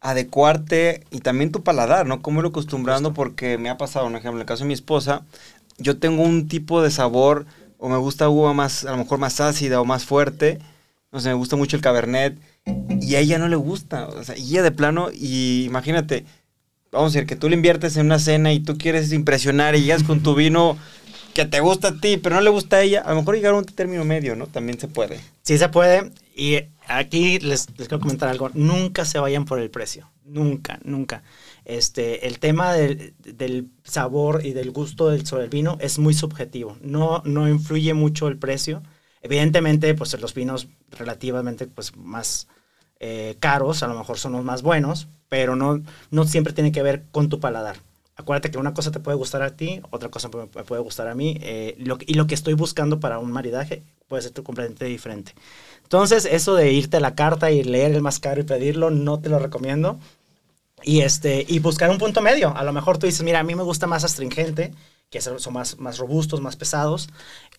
adecuarte 0.00 1.04
y 1.10 1.20
también 1.20 1.52
tu 1.52 1.62
paladar, 1.62 2.06
¿no? 2.06 2.22
Cómo 2.22 2.42
lo 2.42 2.48
acostumbrando, 2.48 3.12
porque 3.12 3.58
me 3.58 3.68
ha 3.68 3.76
pasado, 3.76 4.06
un 4.06 4.16
ejemplo, 4.16 4.38
en 4.38 4.42
el 4.42 4.46
caso 4.46 4.64
de 4.64 4.68
mi 4.68 4.74
esposa, 4.74 5.24
yo 5.78 5.98
tengo 5.98 6.22
un 6.22 6.48
tipo 6.48 6.82
de 6.82 6.90
sabor, 6.90 7.46
o 7.78 7.88
me 7.88 7.96
gusta 7.96 8.28
uva 8.28 8.52
más, 8.54 8.84
a 8.84 8.92
lo 8.92 8.98
mejor 8.98 9.18
más 9.18 9.40
ácida 9.40 9.80
o 9.80 9.84
más 9.84 10.04
fuerte, 10.04 10.58
no 11.12 11.20
sé, 11.20 11.28
me 11.28 11.34
gusta 11.34 11.56
mucho 11.56 11.76
el 11.76 11.82
cabernet, 11.82 12.36
y 13.00 13.14
a 13.14 13.20
ella 13.20 13.38
no 13.38 13.48
le 13.48 13.56
gusta, 13.56 14.08
o 14.08 14.24
sea, 14.24 14.34
ella 14.34 14.62
de 14.62 14.72
plano, 14.72 15.08
y 15.12 15.64
imagínate, 15.64 16.24
vamos 16.90 17.12
a 17.12 17.14
decir, 17.14 17.28
que 17.28 17.36
tú 17.36 17.48
le 17.48 17.56
inviertes 17.56 17.96
en 17.96 18.06
una 18.06 18.18
cena 18.18 18.52
y 18.52 18.60
tú 18.60 18.76
quieres 18.76 19.12
impresionar 19.12 19.76
y 19.76 19.82
llegas 19.82 20.02
con 20.02 20.22
tu 20.22 20.34
vino 20.34 20.76
que 21.34 21.44
te 21.44 21.60
gusta 21.60 21.88
a 21.88 22.00
ti, 22.00 22.16
pero 22.16 22.36
no 22.36 22.40
le 22.40 22.50
gusta 22.50 22.76
a 22.76 22.82
ella, 22.82 23.02
a 23.02 23.10
lo 23.10 23.16
mejor 23.16 23.34
llegar 23.34 23.52
a 23.52 23.58
un 23.58 23.64
término 23.64 24.04
medio, 24.04 24.36
¿no? 24.36 24.46
También 24.46 24.80
se 24.80 24.88
puede. 24.88 25.20
Sí 25.42 25.58
se 25.58 25.68
puede, 25.68 26.10
y 26.34 26.60
aquí 26.88 27.38
les, 27.40 27.68
les 27.76 27.88
quiero 27.88 28.00
comentar 28.00 28.30
algo, 28.30 28.50
nunca 28.54 29.04
se 29.04 29.18
vayan 29.18 29.44
por 29.44 29.60
el 29.60 29.68
precio, 29.70 30.10
nunca, 30.24 30.80
nunca. 30.82 31.22
Este, 31.66 32.28
el 32.28 32.38
tema 32.38 32.74
del, 32.74 33.70
sabor 33.82 34.46
y 34.46 34.52
del 34.52 34.70
gusto 34.70 35.08
del, 35.08 35.26
sobre 35.26 35.44
el 35.44 35.50
vino 35.50 35.76
es 35.80 35.98
muy 35.98 36.14
subjetivo. 36.14 36.76
No, 36.80 37.22
no 37.24 37.48
influye 37.48 37.92
mucho 37.92 38.28
el 38.28 38.38
precio. 38.38 38.84
Evidentemente, 39.20 39.92
pues 39.94 40.18
los 40.20 40.32
vinos 40.32 40.68
relativamente 40.92 41.66
pues, 41.66 41.96
más 41.96 42.46
eh, 43.00 43.36
caros, 43.40 43.82
a 43.82 43.88
lo 43.88 43.98
mejor 43.98 44.16
son 44.16 44.32
los 44.32 44.44
más 44.44 44.62
buenos, 44.62 45.08
pero 45.28 45.56
no, 45.56 45.82
no 46.12 46.24
siempre 46.24 46.52
tiene 46.52 46.70
que 46.70 46.82
ver 46.82 47.02
con 47.10 47.28
tu 47.28 47.40
paladar. 47.40 47.78
Acuérdate 48.14 48.52
que 48.52 48.58
una 48.58 48.72
cosa 48.72 48.92
te 48.92 49.00
puede 49.00 49.16
gustar 49.16 49.42
a 49.42 49.56
ti, 49.56 49.82
otra 49.90 50.08
cosa 50.08 50.30
me 50.32 50.46
puede 50.46 50.82
gustar 50.82 51.08
a 51.08 51.16
mí, 51.16 51.36
eh, 51.42 51.76
y 52.06 52.14
lo 52.14 52.26
que 52.28 52.34
estoy 52.34 52.54
buscando 52.54 53.00
para 53.00 53.18
un 53.18 53.32
maridaje 53.32 53.82
puede 54.06 54.22
ser 54.22 54.32
completamente 54.32 54.84
diferente. 54.84 55.34
Entonces, 55.82 56.24
eso 56.24 56.54
de 56.54 56.72
irte 56.72 56.96
a 56.96 57.00
la 57.00 57.16
carta 57.16 57.50
y 57.50 57.64
leer 57.64 57.92
el 57.92 58.02
más 58.02 58.20
caro 58.20 58.40
y 58.40 58.44
pedirlo, 58.44 58.90
no 58.90 59.18
te 59.18 59.28
lo 59.28 59.40
recomiendo. 59.40 59.98
Y, 60.82 61.00
este, 61.00 61.44
y 61.48 61.58
buscar 61.58 61.90
un 61.90 61.98
punto 61.98 62.20
medio. 62.20 62.56
A 62.56 62.64
lo 62.64 62.72
mejor 62.72 62.98
tú 62.98 63.06
dices, 63.06 63.22
mira, 63.22 63.40
a 63.40 63.42
mí 63.42 63.54
me 63.54 63.62
gusta 63.62 63.86
más 63.86 64.04
astringente, 64.04 64.72
que 65.10 65.20
son 65.20 65.38
más, 65.52 65.78
más 65.78 65.98
robustos, 65.98 66.40
más 66.40 66.56
pesados, 66.56 67.08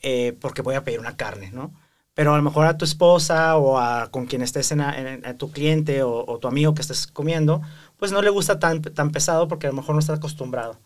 eh, 0.01 0.37
porque 0.39 0.61
voy 0.61 0.75
a 0.75 0.83
pedir 0.83 0.99
una 0.99 1.17
carne, 1.17 1.51
¿no? 1.51 1.73
Pero 2.13 2.33
a 2.33 2.37
lo 2.37 2.43
mejor 2.43 2.65
a 2.65 2.77
tu 2.77 2.85
esposa 2.85 3.57
o 3.57 3.77
a 3.77 4.09
con 4.09 4.25
quien 4.25 4.41
estés 4.41 4.71
en, 4.71 5.37
tu 5.37 5.51
cliente 5.51 6.01
o, 6.03 6.39
tu 6.39 6.47
amigo 6.47 6.73
que 6.73 6.81
estés 6.81 7.05
comiendo, 7.05 7.61
pues 7.97 8.11
no 8.11 8.21
le 8.23 8.31
gusta 8.31 8.59
tan, 8.59 8.81
tan 8.81 9.11
pesado 9.11 9.47
porque 9.47 9.67
a 9.67 9.69
lo 9.69 9.75
mejor 9.75 9.93
no 9.93 9.99
está 9.99 10.13
acostumbrado. 10.13 10.79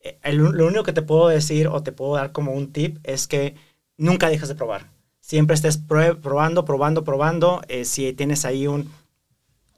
Eh, 0.00 0.18
lo 0.32 0.66
único 0.66 0.82
que 0.82 0.92
te 0.92 1.00
puedo 1.02 1.28
decir 1.28 1.68
o 1.68 1.82
te 1.82 1.92
puedo 1.92 2.16
dar 2.16 2.32
como 2.32 2.52
un 2.52 2.70
tip 2.70 2.98
es 3.02 3.26
que 3.26 3.54
nunca 3.96 4.28
dejes 4.28 4.48
de 4.48 4.54
probar. 4.54 4.90
Siempre 5.20 5.54
estés 5.54 5.78
probando, 5.78 6.66
probando, 6.66 7.02
probando. 7.02 7.62
Eh, 7.68 7.86
si 7.86 8.12
tienes 8.12 8.44
ahí 8.44 8.66
un, 8.66 8.90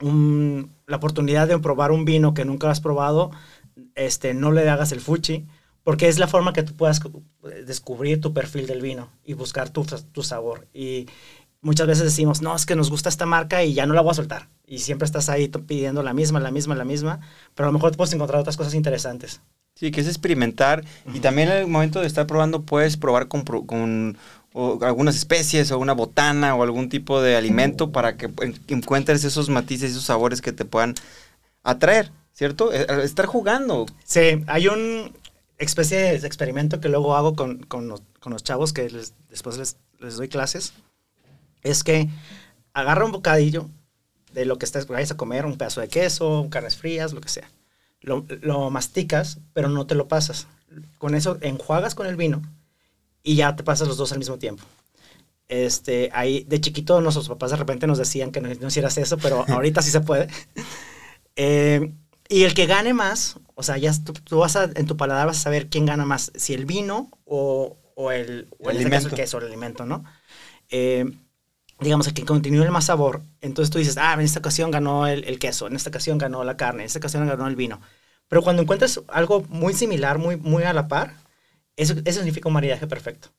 un, 0.01 0.73
la 0.87 0.97
oportunidad 0.97 1.49
de 1.49 1.59
probar 1.59 1.93
un 1.93 2.05
vino 2.05 2.35
que 2.35 2.45
nunca 2.45 2.71
has 2.71 2.81
probado, 2.81 3.31
este, 3.95 4.35
no 4.35 4.53
le 4.53 4.69
hagas 4.69 4.93
el 4.93 5.01
fuchi 5.01 5.47
porque 5.87 6.09
es 6.09 6.19
la 6.19 6.27
forma 6.27 6.53
que 6.53 6.65
tú 6.65 6.75
puedas 6.75 7.01
descubrir 7.65 8.21
tu 8.21 8.35
perfil 8.35 8.67
del 8.67 8.81
vino 8.81 9.09
y 9.25 9.35
buscar 9.35 9.71
tu, 9.71 9.85
tu, 9.85 10.25
sabor. 10.25 10.67
Y 10.75 11.07
muchas 11.61 11.87
veces 11.87 12.03
decimos, 12.03 12.43
no, 12.43 12.57
es 12.57 12.67
que 12.67 12.75
nos 12.75 12.91
gusta 12.91 13.09
esta 13.09 13.25
marca 13.25 13.63
y 13.63 13.73
ya 13.73 13.87
no 13.87 13.95
la 13.95 14.01
voy 14.01 14.11
a 14.11 14.15
soltar. 14.15 14.49
Y 14.67 14.81
siempre 14.81 15.07
estás 15.07 15.29
ahí 15.29 15.47
pidiendo 15.47 16.03
la 16.03 16.13
misma, 16.13 16.41
la 16.41 16.51
misma, 16.51 16.75
la 16.75 16.85
misma, 16.85 17.21
pero 17.55 17.69
a 17.69 17.71
lo 17.71 17.75
mejor 17.75 17.93
te 17.93 17.99
puedes 17.99 18.13
encontrar 18.13 18.41
otras 18.41 18.57
cosas 18.57 18.75
interesantes. 18.75 19.43
Sí, 19.77 19.93
que 19.93 20.01
es 20.01 20.09
experimentar. 20.09 20.85
Y 21.15 21.21
también 21.21 21.51
en 21.51 21.59
el 21.59 21.67
momento 21.69 22.01
de 22.01 22.09
estar 22.09 22.27
probando, 22.27 22.63
puedes 22.63 22.97
probar 22.97 23.29
con, 23.29 23.43
con 23.45 24.19
algunas 24.83 25.17
especies 25.17 25.71
o 25.71 25.79
una 25.79 25.93
botana 25.93 26.55
o 26.55 26.63
algún 26.63 26.89
tipo 26.89 27.21
de 27.21 27.37
alimento 27.37 27.93
para 27.93 28.17
que 28.17 28.31
encuentres 28.69 29.25
esos 29.25 29.51
matices, 29.51 29.91
esos 29.91 30.05
sabores 30.05 30.41
que 30.41 30.53
te 30.53 30.65
puedan 30.65 30.95
atraer, 31.63 32.11
¿cierto? 32.33 32.73
E, 32.73 32.87
estar 33.05 33.27
jugando. 33.27 33.87
Sí, 34.05 34.43
hay 34.47 34.69
un, 34.69 35.13
especie 35.59 35.99
de 35.99 36.27
experimento 36.27 36.81
que 36.81 36.89
luego 36.89 37.17
hago 37.17 37.35
con, 37.35 37.65
con, 37.65 37.89
los, 37.89 38.03
chavos 38.43 38.73
que 38.73 38.91
después 39.29 39.59
les, 39.59 39.77
les, 39.99 40.17
doy 40.17 40.29
clases, 40.29 40.73
es 41.63 41.85
que 41.85 42.09
agarra 42.73 43.05
un 43.05 43.13
bocadillo 43.13 43.69
de 44.33 44.47
lo 44.47 44.59
que 44.59 44.65
estés, 44.65 44.87
vayas 44.87 45.11
a 45.11 45.17
comer, 45.17 45.45
un 45.45 45.59
pedazo 45.59 45.81
de 45.81 45.89
queso, 45.89 46.49
carnes 46.51 46.77
frías, 46.77 47.13
lo 47.13 47.21
que 47.21 47.29
sea. 47.29 47.51
Lo, 48.01 48.25
lo, 48.43 48.71
masticas, 48.71 49.39
pero 49.53 49.69
no 49.69 49.87
te 49.87 49.95
lo 49.95 50.09
pasas. 50.09 50.47
Con 50.99 51.15
eso 51.15 51.39
enjuagas 51.41 51.95
con 51.95 52.07
el 52.07 52.17
vino 52.17 52.43
y 53.27 53.35
ya 53.35 53.57
te 53.57 53.65
pasas 53.65 53.89
los 53.89 53.97
dos 53.97 54.13
al 54.13 54.19
mismo 54.19 54.39
tiempo. 54.39 54.63
Este, 55.49 56.11
ahí, 56.13 56.45
de 56.45 56.61
chiquito, 56.61 57.01
nuestros 57.01 57.29
papás 57.29 57.51
de 57.51 57.57
repente 57.57 57.89
nos 57.89 57.99
decían 57.99 58.31
que 58.31 58.41
no, 58.41 58.49
no 58.49 58.69
hicieras 58.69 58.97
eso, 58.99 59.19
pero 59.19 59.45
ahorita 59.49 59.83
sí 59.83 59.91
se 59.91 60.01
puede. 60.01 60.29
Eh, 61.35 61.93
y 62.29 62.45
el 62.45 62.55
que 62.55 62.67
gane 62.67 62.95
más, 62.95 63.39
o 63.57 63.65
sea, 63.65 63.79
ya 63.79 63.93
tú, 64.25 64.39
vas 64.39 64.55
a, 64.55 64.71
en 64.75 64.87
tu 64.87 64.97
paladar 64.97 65.27
vas 65.27 65.39
a 65.39 65.43
saber 65.43 65.69
quién 65.69 65.87
gana 65.87 66.05
más, 66.05 66.31
si 66.37 66.55
el 66.55 66.67
vino 66.67 67.11
o, 67.25 67.77
o 67.97 68.13
el, 68.13 68.49
o 68.61 68.71
el, 68.71 68.77
este 68.93 69.09
el 69.09 69.15
queso, 69.15 69.39
el 69.39 69.47
alimento, 69.47 69.85
¿no? 69.85 70.05
Eh, 70.71 71.05
digamos, 71.81 72.07
el 72.07 72.15
que 72.15 72.25
continúe 72.25 72.63
el 72.63 72.71
más 72.71 72.87
sabor. 72.87 73.23
Entonces 73.41 73.73
tú 73.73 73.79
dices, 73.79 73.99
ah, 73.99 74.15
en 74.15 74.21
esta 74.21 74.39
ocasión 74.39 74.71
ganó 74.71 75.09
el, 75.09 75.25
el, 75.25 75.41
queso, 75.41 75.67
en 75.67 75.75
esta 75.75 75.91
ocasión 75.91 76.17
ganó 76.17 76.45
la 76.45 76.57
carne, 76.57 76.85
en 76.85 76.87
esta 76.87 77.01
ocasión 77.01 77.27
ganó 77.27 77.49
el 77.49 77.57
vino. 77.57 77.81
Pero 78.29 78.43
cuando 78.43 78.63
encuentras 78.63 79.01
algo 79.09 79.43
muy 79.49 79.75
similar, 79.75 80.19
muy, 80.19 80.37
muy 80.37 80.63
a 80.63 80.73
la 80.73 80.87
par, 80.87 81.26
eso, 81.77 81.95
eso 82.05 82.21
significa 82.21 82.49
un 82.49 82.55
maridaje 82.55 82.87
perfecto. 82.87 83.31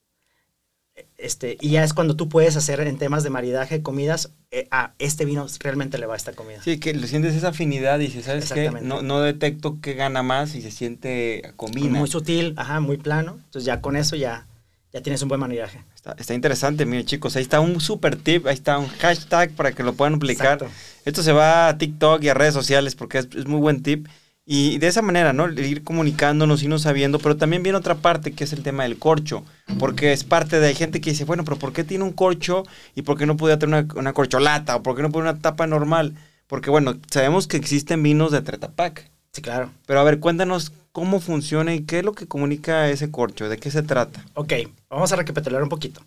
Este, 1.17 1.57
y 1.59 1.71
ya 1.71 1.83
es 1.83 1.93
cuando 1.93 2.15
tú 2.15 2.29
puedes 2.29 2.55
hacer 2.55 2.79
en 2.81 2.97
temas 2.97 3.23
de 3.23 3.29
maridaje, 3.29 3.81
comidas, 3.81 4.31
eh, 4.51 4.67
a 4.71 4.93
este 4.99 5.25
vino 5.25 5.45
realmente 5.59 5.97
le 5.97 6.05
va 6.05 6.13
a 6.13 6.17
esta 6.17 6.33
comida. 6.33 6.61
Sí, 6.63 6.79
que 6.79 6.93
le 6.93 7.07
sientes 7.07 7.35
esa 7.35 7.49
afinidad 7.49 7.99
y 7.99 8.07
dices, 8.07 8.25
¿sabes 8.25 8.51
qué? 8.51 8.71
No, 8.81 9.01
no 9.01 9.21
detecto 9.21 9.79
qué 9.81 9.93
gana 9.93 10.23
más 10.23 10.55
y 10.55 10.61
se 10.61 10.71
siente 10.71 11.53
combina. 11.55 11.97
Muy 11.99 12.07
sutil, 12.07 12.53
ajá, 12.57 12.79
muy 12.79 12.97
plano. 12.97 13.33
Entonces 13.45 13.65
ya 13.65 13.81
con 13.81 13.95
eso 13.95 14.15
ya, 14.15 14.47
ya 14.93 15.01
tienes 15.01 15.21
un 15.21 15.29
buen 15.29 15.41
maridaje. 15.41 15.83
Está, 15.95 16.15
está 16.17 16.33
interesante, 16.33 16.85
miren 16.85 17.05
chicos, 17.05 17.35
ahí 17.35 17.43
está 17.43 17.59
un 17.59 17.79
super 17.79 18.15
tip, 18.15 18.47
ahí 18.47 18.53
está 18.53 18.77
un 18.77 18.87
hashtag 18.87 19.51
para 19.51 19.71
que 19.71 19.83
lo 19.83 19.93
puedan 19.93 20.15
aplicar. 20.15 20.67
Esto 21.05 21.23
se 21.23 21.31
va 21.31 21.67
a 21.67 21.77
TikTok 21.77 22.23
y 22.23 22.29
a 22.29 22.33
redes 22.33 22.53
sociales 22.53 22.95
porque 22.95 23.19
es, 23.19 23.27
es 23.35 23.45
muy 23.45 23.59
buen 23.59 23.81
tip. 23.83 24.07
Y 24.49 24.77
de 24.77 24.87
esa 24.87 25.01
manera, 25.01 25.33
¿no? 25.33 25.51
Ir 25.51 25.83
comunicándonos, 25.83 26.63
irnos 26.63 26.83
sabiendo, 26.83 27.19
pero 27.19 27.35
también 27.35 27.63
viene 27.63 27.77
otra 27.77 27.95
parte 27.95 28.31
que 28.31 28.45
es 28.45 28.53
el 28.53 28.63
tema 28.63 28.83
del 28.83 28.97
corcho, 28.97 29.43
porque 29.77 30.13
es 30.13 30.23
parte 30.23 30.61
de 30.61 30.73
gente 30.73 31.01
que 31.01 31.09
dice, 31.09 31.25
bueno, 31.25 31.43
pero 31.43 31.59
¿por 31.59 31.73
qué 31.73 31.83
tiene 31.83 32.05
un 32.05 32.13
corcho 32.13 32.63
y 32.95 33.01
por 33.01 33.17
qué 33.17 33.25
no 33.25 33.35
podía 33.35 33.59
tener 33.59 33.87
una, 33.95 34.13
corcholata 34.13 34.77
o 34.77 34.83
por 34.83 34.95
qué 34.95 35.01
no 35.01 35.11
puede 35.11 35.29
una 35.29 35.39
tapa 35.39 35.67
normal? 35.67 36.15
Porque 36.47 36.69
bueno, 36.69 36.95
sabemos 37.11 37.45
que 37.45 37.57
existen 37.57 38.01
vinos 38.01 38.31
de 38.31 38.41
Tretapac. 38.41 39.11
Sí, 39.33 39.41
claro. 39.41 39.69
Pero 39.85 39.99
a 39.99 40.05
ver, 40.05 40.21
cuéntanos 40.21 40.71
cómo 40.93 41.19
funciona 41.19 41.75
y 41.75 41.81
qué 41.81 41.99
es 41.99 42.05
lo 42.05 42.13
que 42.13 42.25
comunica 42.25 42.89
ese 42.89 43.11
corcho, 43.11 43.49
de 43.49 43.57
qué 43.57 43.69
se 43.69 43.83
trata. 43.83 44.23
Ok, 44.35 44.53
vamos 44.89 45.11
a 45.11 45.17
recapitular 45.17 45.61
un 45.61 45.67
poquito. 45.67 45.99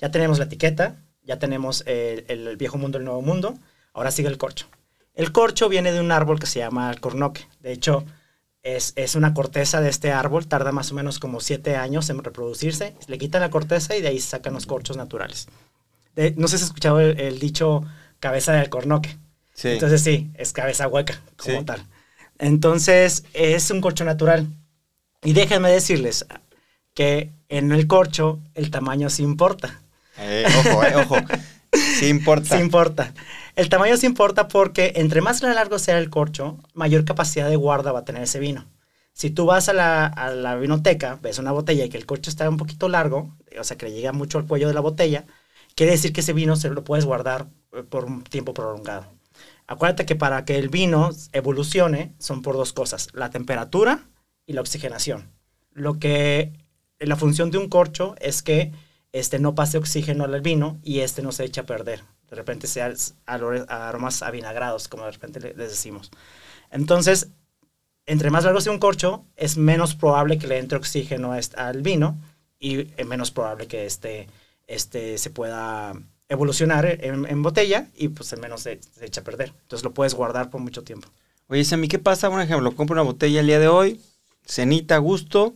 Ya 0.00 0.10
tenemos 0.10 0.40
la 0.40 0.46
etiqueta, 0.46 0.96
ya 1.22 1.38
tenemos 1.38 1.84
el, 1.86 2.24
el 2.26 2.56
viejo 2.56 2.76
mundo, 2.76 2.98
el 2.98 3.04
nuevo 3.04 3.22
mundo, 3.22 3.56
ahora 3.92 4.10
sigue 4.10 4.26
el 4.26 4.36
corcho. 4.36 4.66
El 5.14 5.32
corcho 5.32 5.68
viene 5.68 5.92
de 5.92 6.00
un 6.00 6.12
árbol 6.12 6.40
que 6.40 6.46
se 6.46 6.58
llama 6.58 6.88
alcornoque. 6.88 7.46
De 7.60 7.72
hecho, 7.72 8.04
es, 8.64 9.14
una 9.14 9.34
corteza 9.34 9.80
de 9.80 9.90
este 9.90 10.10
árbol, 10.10 10.46
tarda 10.46 10.72
más 10.72 10.90
o 10.90 10.94
menos 10.94 11.18
como 11.18 11.40
siete 11.40 11.76
años 11.76 12.08
en 12.10 12.22
reproducirse. 12.22 12.94
Le 13.06 13.18
quitan 13.18 13.42
la 13.42 13.50
corteza 13.50 13.96
y 13.96 14.00
de 14.00 14.08
ahí 14.08 14.18
sacan 14.18 14.54
los 14.54 14.66
corchos 14.66 14.96
naturales. 14.96 15.48
no 16.36 16.48
sé 16.48 16.58
si 16.58 16.64
has 16.64 16.68
escuchado 16.68 17.00
el, 17.00 17.38
dicho 17.38 17.82
cabeza 18.20 18.52
de 18.52 18.60
alcornoque. 18.60 19.16
Sí. 19.52 19.68
Entonces 19.68 20.02
sí, 20.02 20.30
es 20.34 20.52
cabeza 20.52 20.88
hueca 20.88 21.20
como 21.36 21.64
tal. 21.64 21.84
Entonces 22.38 23.24
es 23.34 23.70
un 23.70 23.80
corcho 23.80 24.04
natural. 24.04 24.48
Y 25.22 25.32
déjenme 25.32 25.70
decirles 25.70 26.26
que 26.92 27.30
en 27.48 27.70
el 27.70 27.86
corcho 27.86 28.40
el 28.54 28.70
tamaño 28.70 29.10
sí 29.10 29.22
importa. 29.22 29.80
Eh, 30.18 30.44
ojo, 30.46 30.84
eh, 30.84 30.96
ojo. 30.96 31.16
Sí 31.98 32.06
importa. 32.06 32.56
Sí 32.56 32.62
importa. 32.62 33.12
El 33.56 33.68
tamaño 33.68 33.96
se 33.96 34.06
importa 34.06 34.48
porque 34.48 34.94
entre 34.96 35.20
más 35.20 35.40
largo 35.40 35.78
sea 35.78 35.98
el 35.98 36.10
corcho, 36.10 36.58
mayor 36.72 37.04
capacidad 37.04 37.48
de 37.48 37.54
guarda 37.54 37.92
va 37.92 38.00
a 38.00 38.04
tener 38.04 38.24
ese 38.24 38.40
vino. 38.40 38.66
Si 39.12 39.30
tú 39.30 39.46
vas 39.46 39.68
a 39.68 39.72
la, 39.72 40.06
a 40.06 40.30
la 40.30 40.56
vinoteca, 40.56 41.20
ves 41.22 41.38
una 41.38 41.52
botella 41.52 41.84
y 41.84 41.88
que 41.88 41.96
el 41.96 42.04
corcho 42.04 42.30
está 42.30 42.48
un 42.48 42.56
poquito 42.56 42.88
largo, 42.88 43.36
o 43.56 43.62
sea, 43.62 43.78
que 43.78 43.86
le 43.86 43.92
llega 43.92 44.12
mucho 44.12 44.38
al 44.38 44.46
cuello 44.46 44.66
de 44.66 44.74
la 44.74 44.80
botella, 44.80 45.24
quiere 45.76 45.92
decir 45.92 46.12
que 46.12 46.22
ese 46.22 46.32
vino 46.32 46.56
se 46.56 46.68
lo 46.68 46.82
puedes 46.82 47.04
guardar 47.04 47.46
eh, 47.72 47.84
por 47.84 48.06
un 48.06 48.24
tiempo 48.24 48.54
prolongado. 48.54 49.06
Acuérdate 49.68 50.04
que 50.04 50.16
para 50.16 50.44
que 50.44 50.58
el 50.58 50.68
vino 50.68 51.10
evolucione 51.32 52.12
son 52.18 52.42
por 52.42 52.56
dos 52.56 52.72
cosas, 52.72 53.08
la 53.12 53.30
temperatura 53.30 54.08
y 54.46 54.54
la 54.54 54.62
oxigenación. 54.62 55.30
Lo 55.72 56.00
que 56.00 56.52
la 56.98 57.14
función 57.14 57.52
de 57.52 57.58
un 57.58 57.68
corcho 57.68 58.16
es 58.20 58.42
que 58.42 58.72
este 59.12 59.38
no 59.38 59.54
pase 59.54 59.78
oxígeno 59.78 60.24
al 60.24 60.40
vino 60.40 60.80
y 60.82 61.00
este 61.00 61.22
no 61.22 61.30
se 61.30 61.44
echa 61.44 61.60
a 61.60 61.66
perder 61.66 62.02
de 62.30 62.36
repente 62.36 62.66
sea 62.66 62.92
aromas 63.26 64.22
avinagrados, 64.22 64.88
como 64.88 65.04
de 65.04 65.12
repente 65.12 65.40
les 65.40 65.70
decimos. 65.70 66.10
Entonces, 66.70 67.28
entre 68.06 68.30
más 68.30 68.44
largo 68.44 68.60
sea 68.60 68.72
un 68.72 68.78
corcho, 68.78 69.24
es 69.36 69.56
menos 69.56 69.94
probable 69.94 70.38
que 70.38 70.46
le 70.46 70.58
entre 70.58 70.78
oxígeno 70.78 71.32
al 71.56 71.82
vino 71.82 72.18
y 72.58 72.88
es 72.96 73.06
menos 73.06 73.30
probable 73.30 73.66
que 73.66 73.86
este, 73.86 74.28
este 74.66 75.18
se 75.18 75.30
pueda 75.30 75.94
evolucionar 76.28 76.86
en, 76.86 77.42
botella 77.42 77.88
y 77.94 78.08
pues 78.08 78.36
menos 78.38 78.62
se, 78.62 78.80
se, 78.82 79.06
echa 79.06 79.20
a 79.20 79.24
perder. 79.24 79.52
Entonces 79.62 79.84
lo 79.84 79.92
puedes 79.92 80.14
guardar 80.14 80.50
por 80.50 80.60
mucho 80.60 80.82
tiempo. 80.82 81.08
Oye, 81.48 81.64
Sammy, 81.64 81.88
¿qué 81.88 81.98
pasa? 81.98 82.30
Por 82.30 82.40
ejemplo, 82.40 82.74
compro 82.74 82.94
una 82.94 83.02
botella 83.02 83.40
el 83.40 83.46
día 83.46 83.58
de 83.58 83.68
hoy, 83.68 84.00
cenita 84.46 84.96
a 84.96 84.98
gusto, 84.98 85.54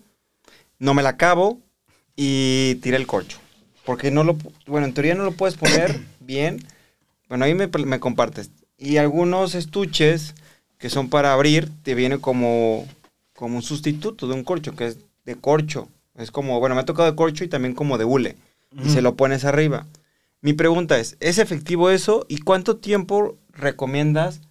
no 0.79 0.95
me 0.95 1.03
la 1.03 1.11
acabo 1.11 1.61
y 2.15 2.77
tiré 2.77 2.97
el 2.97 3.07
corcho. 3.07 3.39
Porque 3.85 4.11
no 4.11 4.23
lo, 4.23 4.37
bueno, 4.67 4.87
en 4.87 4.93
teoría 4.93 5.15
no 5.15 5.25
lo 5.25 5.33
puedes 5.33 5.57
poner 5.57 5.99
bien. 6.29 6.63
Bueno, 7.29 7.47
ahí 7.47 7.55
me, 7.55 7.67
me 7.67 7.99
compartes. 7.99 8.51
Y 8.77 8.99
algunos 8.99 9.57
estuches 9.57 10.35
que 10.77 10.91
son 10.91 11.09
para 11.09 11.33
abrir, 11.33 11.69
te 11.83 11.97
viene 11.97 12.19
como, 12.19 12.87
como 13.35 13.57
un 13.57 13.63
sustituto 13.63 14.29
de 14.29 14.35
un 14.35 14.45
corcho, 14.45 14.77
que 14.77 14.87
es 14.87 14.99
de 15.25 15.35
corcho. 15.35 15.89
Es 16.15 16.31
como, 16.31 16.61
bueno, 16.61 16.77
me 16.77 16.83
ha 16.83 16.85
tocado 16.85 17.11
de 17.11 17.17
corcho 17.17 17.43
y 17.43 17.49
también 17.49 17.75
como 17.75 17.99
de 17.99 18.05
hule. 18.05 18.37
Y 18.85 18.91
se 18.91 19.03
lo 19.03 19.17
pones 19.17 19.45
arriba. 19.45 19.87
Mi 20.43 20.53
pregunta 20.53 20.99
es, 20.99 21.17
¿es 21.19 21.39
efectivo 21.39 21.91
eso? 21.91 22.27
¿Y 22.29 22.39
cuánto 22.39 22.77
tiempo 22.77 23.37
recomiendas 23.51 24.43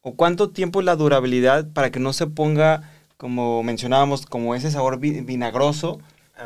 o 0.00 0.14
cuánto 0.14 0.50
tiempo 0.50 0.80
es 0.80 0.86
la 0.86 0.96
durabilidad 0.96 1.68
para 1.72 1.90
que 1.90 1.98
no 1.98 2.12
se 2.12 2.28
ponga, 2.28 2.92
como 3.16 3.62
mencionábamos, 3.62 4.24
como 4.24 4.54
ese 4.54 4.70
sabor 4.70 5.00
vinagroso 5.00 5.98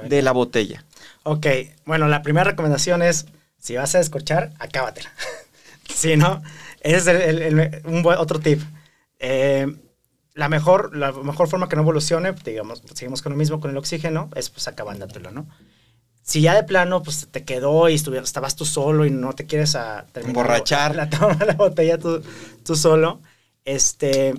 de 0.08 0.22
la 0.22 0.32
botella? 0.32 0.84
Ok, 1.22 1.46
bueno, 1.84 2.08
la 2.08 2.22
primera 2.22 2.44
recomendación 2.44 3.02
es 3.02 3.26
Si 3.58 3.76
vas 3.76 3.94
a 3.94 3.98
descorchar, 3.98 4.52
acábatela. 4.58 5.12
si 5.94 6.16
no, 6.16 6.42
ese 6.80 6.98
es 6.98 7.06
el, 7.06 7.82
un 7.84 8.06
otro 8.06 8.40
tip. 8.40 8.62
Eh, 9.18 9.66
la 10.34 10.48
mejor, 10.48 10.96
la 10.96 11.10
mejor 11.10 11.48
forma 11.48 11.68
que 11.68 11.74
no 11.74 11.82
evolucione, 11.82 12.32
digamos, 12.44 12.82
seguimos 12.94 13.22
con 13.22 13.32
lo 13.32 13.36
mismo 13.36 13.58
con 13.60 13.72
el 13.72 13.76
oxígeno, 13.76 14.30
es 14.36 14.50
pues 14.50 14.68
acabándatelo, 14.68 15.32
¿no? 15.32 15.48
Si 16.22 16.42
ya 16.42 16.54
de 16.54 16.62
plano 16.62 17.02
pues 17.02 17.26
te 17.30 17.44
quedó 17.44 17.88
y 17.88 17.94
estabas 17.94 18.54
tú 18.54 18.64
solo 18.64 19.04
y 19.04 19.10
no 19.10 19.32
te 19.32 19.46
quieres 19.46 19.74
a 19.74 20.06
emborrachar 20.14 20.94
la, 20.96 21.08
la, 21.44 21.54
botella 21.54 21.98
tú, 21.98 22.22
tú, 22.64 22.76
solo, 22.76 23.20
este, 23.64 24.34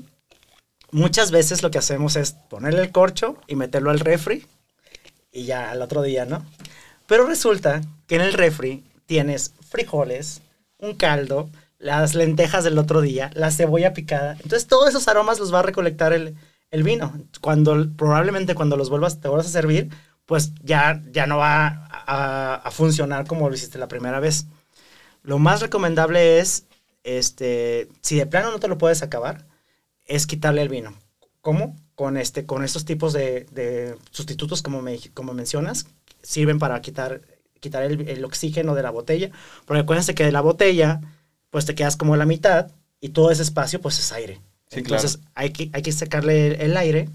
muchas 0.91 1.31
veces 1.31 1.63
lo 1.63 1.71
que 1.71 1.79
hacemos 1.79 2.15
es 2.15 2.31
ponerle 2.31 2.81
el 2.81 2.91
corcho 2.91 3.35
y 3.47 3.55
meterlo 3.55 3.89
al 3.89 3.99
refri 3.99 4.45
y 5.33 5.43
ya 5.43 5.69
al 5.69 5.81
otro 5.81 6.01
día, 6.01 6.25
¿no? 6.25 6.45
Pero 7.07 7.25
resulta 7.25 7.81
que 8.07 8.15
en 8.15 8.21
el 8.21 8.33
refri 8.33 8.85
tienes 9.09 9.55
frijoles, 9.67 10.43
un 10.77 10.93
caldo, 10.93 11.49
las 11.79 12.13
lentejas 12.13 12.63
del 12.63 12.77
otro 12.77 13.01
día, 13.01 13.31
la 13.33 13.49
cebolla 13.49 13.91
picada. 13.91 14.33
Entonces 14.33 14.67
todos 14.67 14.87
esos 14.87 15.07
aromas 15.07 15.39
los 15.39 15.51
va 15.51 15.59
a 15.59 15.63
recolectar 15.63 16.13
el, 16.13 16.35
vino. 16.83 17.19
Cuando, 17.41 17.87
probablemente 17.97 18.53
cuando 18.53 18.77
los 18.77 18.91
vuelvas, 18.91 19.19
te 19.19 19.27
vuelvas 19.27 19.47
a 19.47 19.49
servir, 19.49 19.89
pues 20.27 20.53
ya, 20.61 21.01
ya 21.11 21.25
no 21.25 21.37
va 21.37 21.87
a, 21.89 22.69
funcionar 22.69 23.25
como 23.25 23.49
lo 23.49 23.55
hiciste 23.55 23.79
la 23.79 23.87
primera 23.87 24.19
vez. 24.19 24.45
Lo 25.23 25.39
más 25.39 25.59
recomendable 25.59 26.37
es, 26.37 26.67
este, 27.03 27.89
si 28.01 28.15
de 28.15 28.27
plano 28.27 28.51
no 28.51 28.59
te 28.59 28.67
lo 28.67 28.77
puedes 28.77 29.01
acabar, 29.01 29.47
es 30.05 30.27
quitarle 30.27 30.61
el 30.61 30.69
vino. 30.69 30.93
¿Cómo? 31.41 31.75
Con, 31.95 32.15
este, 32.15 32.45
con 32.45 32.63
estos 32.63 32.85
tipos 32.85 33.11
de, 33.13 33.97
sustitutos 34.11 34.61
como, 34.61 34.83
me, 34.83 34.99
como 35.15 35.33
mencionas, 35.33 35.87
sirven 36.21 36.59
para 36.59 36.79
quitar, 36.81 37.21
quitar 37.59 37.83
el, 37.83 38.07
el 38.07 38.25
oxígeno 38.25 38.75
de 38.75 38.83
la 38.83 38.91
botella. 38.91 39.31
Porque 39.65 39.81
acuérdense 39.81 40.15
que 40.15 40.25
de 40.25 40.31
la 40.31 40.41
botella 40.41 41.01
pues 41.49 41.65
te 41.65 41.75
quedas 41.75 41.97
como 41.97 42.15
la 42.15 42.25
mitad 42.25 42.71
y 43.01 43.09
todo 43.09 43.31
ese 43.31 43.41
espacio 43.41 43.81
pues 43.81 43.99
es 43.99 44.11
aire. 44.11 44.41
Entonces 44.71 45.19
hay, 45.33 45.51
que, 45.51 45.69
hay 45.73 45.81
que 45.81 45.91
sacarle 45.91 46.63
el, 46.63 46.77
aire. 46.77 47.09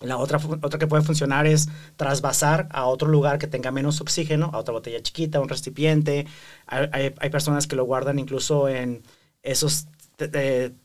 La 0.00 0.16
otra, 0.16 0.40
otra 0.62 0.78
que 0.78 0.86
puede 0.86 1.02
funcionar 1.02 1.46
es 1.46 1.68
trasvasar 1.96 2.68
a 2.70 2.86
otro 2.86 3.08
lugar 3.08 3.38
que 3.38 3.46
tenga 3.46 3.70
menos 3.70 4.00
oxígeno, 4.00 4.50
a 4.54 4.58
otra 4.58 4.72
botella 4.72 5.02
chiquita, 5.02 5.40
un 5.40 5.48
recipiente. 5.48 6.26
Hay, 6.66 7.14
hay, 7.18 7.30
personas 7.30 7.66
que 7.66 7.76
lo 7.76 7.84
guardan 7.84 8.18
incluso 8.18 8.68
en 8.68 9.02
esos 9.42 9.86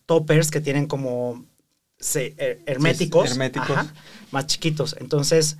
toppers 0.05 0.51
que 0.51 0.59
tienen 0.59 0.87
como 0.87 1.45
eh, 2.15 2.61
herméticos, 2.65 3.31
herméticos. 3.31 3.77
más 4.31 4.47
chiquitos. 4.47 4.97
Entonces, 4.99 5.57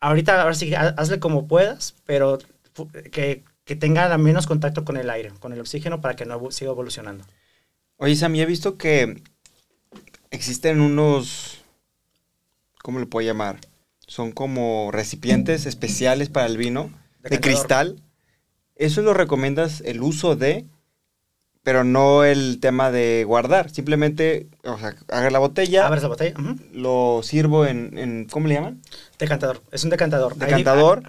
ahorita, 0.00 0.42
ahora 0.42 0.54
sí, 0.54 0.74
hazle 0.74 1.18
como 1.18 1.46
puedas, 1.46 1.94
pero 2.04 2.38
que 2.86 3.44
que 3.68 3.76
tenga 3.76 4.16
menos 4.16 4.46
contacto 4.46 4.82
con 4.86 4.96
el 4.96 5.10
aire, 5.10 5.30
con 5.40 5.52
el 5.52 5.60
oxígeno, 5.60 6.00
para 6.00 6.16
que 6.16 6.24
no 6.24 6.50
siga 6.50 6.70
evolucionando. 6.70 7.22
Oye, 7.98 8.16
Sam, 8.16 8.34
he 8.36 8.46
visto 8.46 8.78
que 8.78 9.22
existen 10.30 10.80
unos, 10.80 11.62
¿cómo 12.82 12.98
le 12.98 13.04
puedo 13.04 13.26
llamar? 13.26 13.60
Son 14.06 14.32
como 14.32 14.88
recipientes 14.90 15.66
especiales 15.66 16.30
para 16.30 16.46
el 16.46 16.56
vino, 16.56 16.90
de, 17.20 17.40
cristal. 17.40 18.00
¿Eso 18.74 19.02
lo 19.02 19.12
recomiendas 19.12 19.82
el 19.82 20.00
uso 20.00 20.34
de, 20.34 20.64
pero 21.62 21.84
no 21.84 22.24
el 22.24 22.60
tema 22.60 22.90
de 22.90 23.24
guardar? 23.26 23.68
Simplemente, 23.68 24.48
o 24.64 24.78
sea, 24.78 24.96
agarra 25.08 25.30
la 25.30 25.40
botella. 25.40 25.86
Abres 25.86 26.02
la 26.04 26.08
botella. 26.08 26.36
Lo 26.72 27.20
sirvo 27.22 27.66
en, 27.66 28.26
¿cómo 28.30 28.48
le 28.48 28.54
llaman? 28.54 28.80
Decantador. 29.18 29.62
Es 29.72 29.84
un 29.84 29.90
decantador. 29.90 30.36
Decantador. 30.36 31.02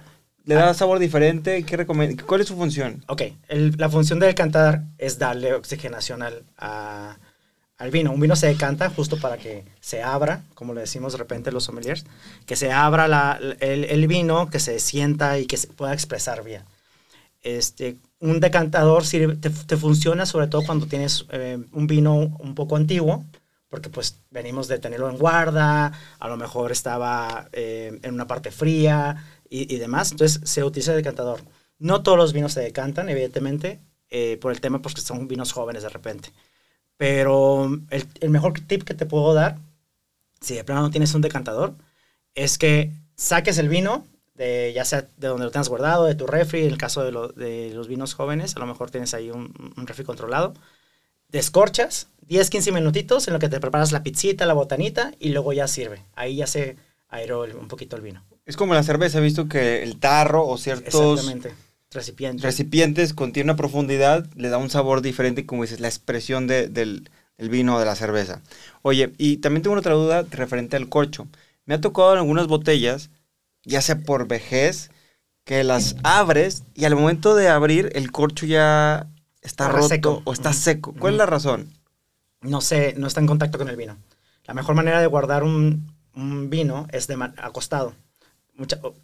¿Le 0.44 0.54
da 0.54 0.74
sabor 0.74 0.98
diferente? 0.98 1.64
¿Qué 1.64 1.86
¿Cuál 1.86 2.40
es 2.40 2.48
su 2.48 2.56
función? 2.56 3.04
Ok, 3.08 3.22
la 3.48 3.88
función 3.88 4.18
del 4.18 4.30
decantar 4.30 4.84
es 4.98 5.18
darle 5.18 5.54
oxigenación 5.54 6.22
al, 6.22 6.44
al 7.80 7.90
vino. 7.90 8.12
Un 8.12 8.20
vino 8.20 8.36
se 8.36 8.46
decanta 8.46 8.90
justo 8.90 9.18
para 9.18 9.38
que 9.38 9.64
se 9.80 10.02
abra, 10.02 10.44
como 10.54 10.74
le 10.74 10.82
decimos 10.82 11.12
de 11.12 11.18
repente 11.18 11.50
los 11.50 11.64
sommeliers, 11.64 12.04
que 12.46 12.54
se 12.54 12.70
abra 12.70 13.08
la, 13.08 13.38
el, 13.60 13.84
el, 13.84 14.06
vino, 14.06 14.50
que 14.50 14.60
se 14.60 14.78
sienta 14.78 15.38
y 15.38 15.46
que 15.46 15.56
se 15.56 15.68
pueda 15.68 15.92
expresar 15.94 16.44
bien. 16.44 16.62
Este, 17.42 17.96
un 18.18 18.38
decantador 18.38 19.06
sirve, 19.06 19.36
te, 19.36 19.76
funciona 19.78 20.26
sobre 20.26 20.46
todo 20.46 20.62
cuando 20.64 20.86
tienes 20.86 21.24
eh, 21.30 21.58
un 21.72 21.86
vino 21.86 22.14
un 22.14 22.54
poco 22.54 22.76
antiguo, 22.76 23.24
porque 23.70 23.88
pues 23.88 24.18
venimos 24.30 24.68
de 24.68 24.78
tenerlo 24.78 25.08
en 25.08 25.16
guarda, 25.16 25.92
a 26.18 26.28
lo 26.28 26.36
mejor 26.36 26.72
estaba 26.72 27.48
eh, 27.52 27.98
en 28.02 28.12
una 28.12 28.26
parte 28.26 28.50
fría, 28.50 29.24
y, 29.50 29.76
demás. 29.76 30.12
Entonces 30.12 30.40
se 30.44 30.64
utiliza 30.64 30.92
el 30.92 30.98
decantador. 30.98 31.42
No 31.78 32.02
todos 32.02 32.16
los 32.16 32.32
vinos 32.32 32.52
se 32.52 32.60
decantan, 32.60 33.08
evidentemente, 33.08 33.80
eh, 34.10 34.38
por 34.40 34.52
el 34.52 34.60
tema, 34.60 34.80
porque 34.80 35.00
son 35.00 35.28
vinos 35.28 35.52
jóvenes 35.52 35.82
de 35.82 35.88
repente. 35.88 36.30
Pero 36.96 37.66
el, 37.90 38.06
el, 38.20 38.30
mejor 38.30 38.60
tip 38.60 38.84
que 38.84 38.94
te 38.94 39.06
puedo 39.06 39.34
dar, 39.34 39.58
si 40.40 40.54
de 40.54 40.64
plano 40.64 40.82
no 40.82 40.90
tienes 40.90 41.14
un 41.14 41.22
decantador, 41.22 41.74
es 42.34 42.58
que 42.58 42.92
saques 43.16 43.58
el 43.58 43.68
vino, 43.68 44.06
de, 44.34 44.72
ya 44.74 44.84
sea 44.84 45.02
de 45.16 45.28
donde 45.28 45.46
lo 45.46 45.50
tengas 45.50 45.68
guardado, 45.68 46.04
de 46.06 46.14
tu 46.14 46.26
refri, 46.26 46.62
en 46.62 46.68
el 46.68 46.78
caso 46.78 47.02
de, 47.04 47.44
de 47.44 47.74
los 47.74 47.88
vinos 47.88 48.14
jóvenes, 48.14 48.56
a 48.56 48.60
lo 48.60 48.66
mejor 48.66 48.90
tienes 48.90 49.14
ahí 49.14 49.30
un, 49.30 49.52
un 49.76 49.86
refri 49.86 50.04
controlado, 50.04 50.54
descorchas 51.28 52.08
10, 52.30 52.48
15 52.50 52.72
minutitos 52.72 53.26
en 53.26 53.34
lo 53.34 53.40
que 53.40 53.48
te 53.48 53.58
preparas 53.60 53.92
la 53.92 54.02
pizzita, 54.04 54.46
la 54.46 54.54
botanita 54.54 55.12
y 55.18 55.30
luego 55.30 55.52
ya 55.52 55.66
sirve. 55.66 56.04
Ahí 56.14 56.36
ya 56.36 56.46
se 56.46 56.76
aeró 57.08 57.42
un 57.42 57.66
poquito 57.68 57.96
el 57.96 58.02
vino. 58.02 58.22
Es 58.50 58.56
como 58.56 58.74
la 58.74 58.82
cerveza, 58.82 59.18
he 59.18 59.22
visto 59.22 59.48
que 59.48 59.84
el 59.84 60.00
tarro 60.00 60.44
o 60.44 60.58
ciertos 60.58 61.24
recipientes. 61.92 62.42
recipientes 62.42 63.14
contiene 63.14 63.52
una 63.52 63.56
profundidad, 63.56 64.26
le 64.34 64.48
da 64.48 64.58
un 64.58 64.70
sabor 64.70 65.02
diferente, 65.02 65.46
como 65.46 65.62
dices, 65.62 65.78
la 65.78 65.86
expresión 65.86 66.48
del, 66.48 67.08
vino 67.38 67.76
o 67.76 67.78
de 67.78 67.86
la 67.86 67.94
cerveza. 67.94 68.42
Oye, 68.82 69.12
y 69.18 69.36
también 69.36 69.62
tengo 69.62 69.76
otra 69.76 69.94
duda 69.94 70.26
referente 70.32 70.76
al 70.76 70.88
corcho. 70.88 71.28
Me 71.64 71.74
ha 71.74 71.80
tocado 71.80 72.12
en 72.14 72.18
algunas 72.18 72.48
botellas, 72.48 73.10
ya 73.62 73.82
sea 73.82 74.00
por 74.00 74.26
vejez, 74.26 74.90
que 75.44 75.62
las 75.62 75.94
abres 76.02 76.64
y 76.74 76.86
al 76.86 76.96
momento 76.96 77.36
de 77.36 77.50
abrir 77.50 77.92
el 77.94 78.10
corcho 78.10 78.46
ya 78.46 79.06
está, 79.42 79.68
roto 79.68 80.22
o 80.24 80.32
está 80.32 80.52
seco. 80.52 80.92
¿Cuál 80.98 81.14
es 81.14 81.18
la 81.18 81.26
razón? 81.26 81.72
No 82.40 82.60
sé, 82.62 82.96
no 82.98 83.06
está 83.06 83.20
en 83.20 83.28
contacto 83.28 83.58
con 83.58 83.68
el 83.68 83.76
vino. 83.76 83.96
La 84.44 84.54
mejor 84.54 84.74
manera 84.74 85.00
de 85.00 85.06
guardar 85.06 85.44
un, 85.44 85.94
vino 86.50 86.88
es 86.90 87.06
de 87.06 87.16
acostado 87.36 87.94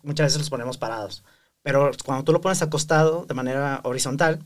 muchas 0.02 0.26
veces 0.26 0.38
los 0.38 0.50
ponemos 0.50 0.78
parados. 0.78 1.24
Pero 1.62 1.90
cuando 2.04 2.24
tú 2.24 2.32
lo 2.32 2.40
pones 2.40 2.62
acostado 2.62 3.26
de 3.26 3.34
manera 3.34 3.80
horizontal, 3.82 4.40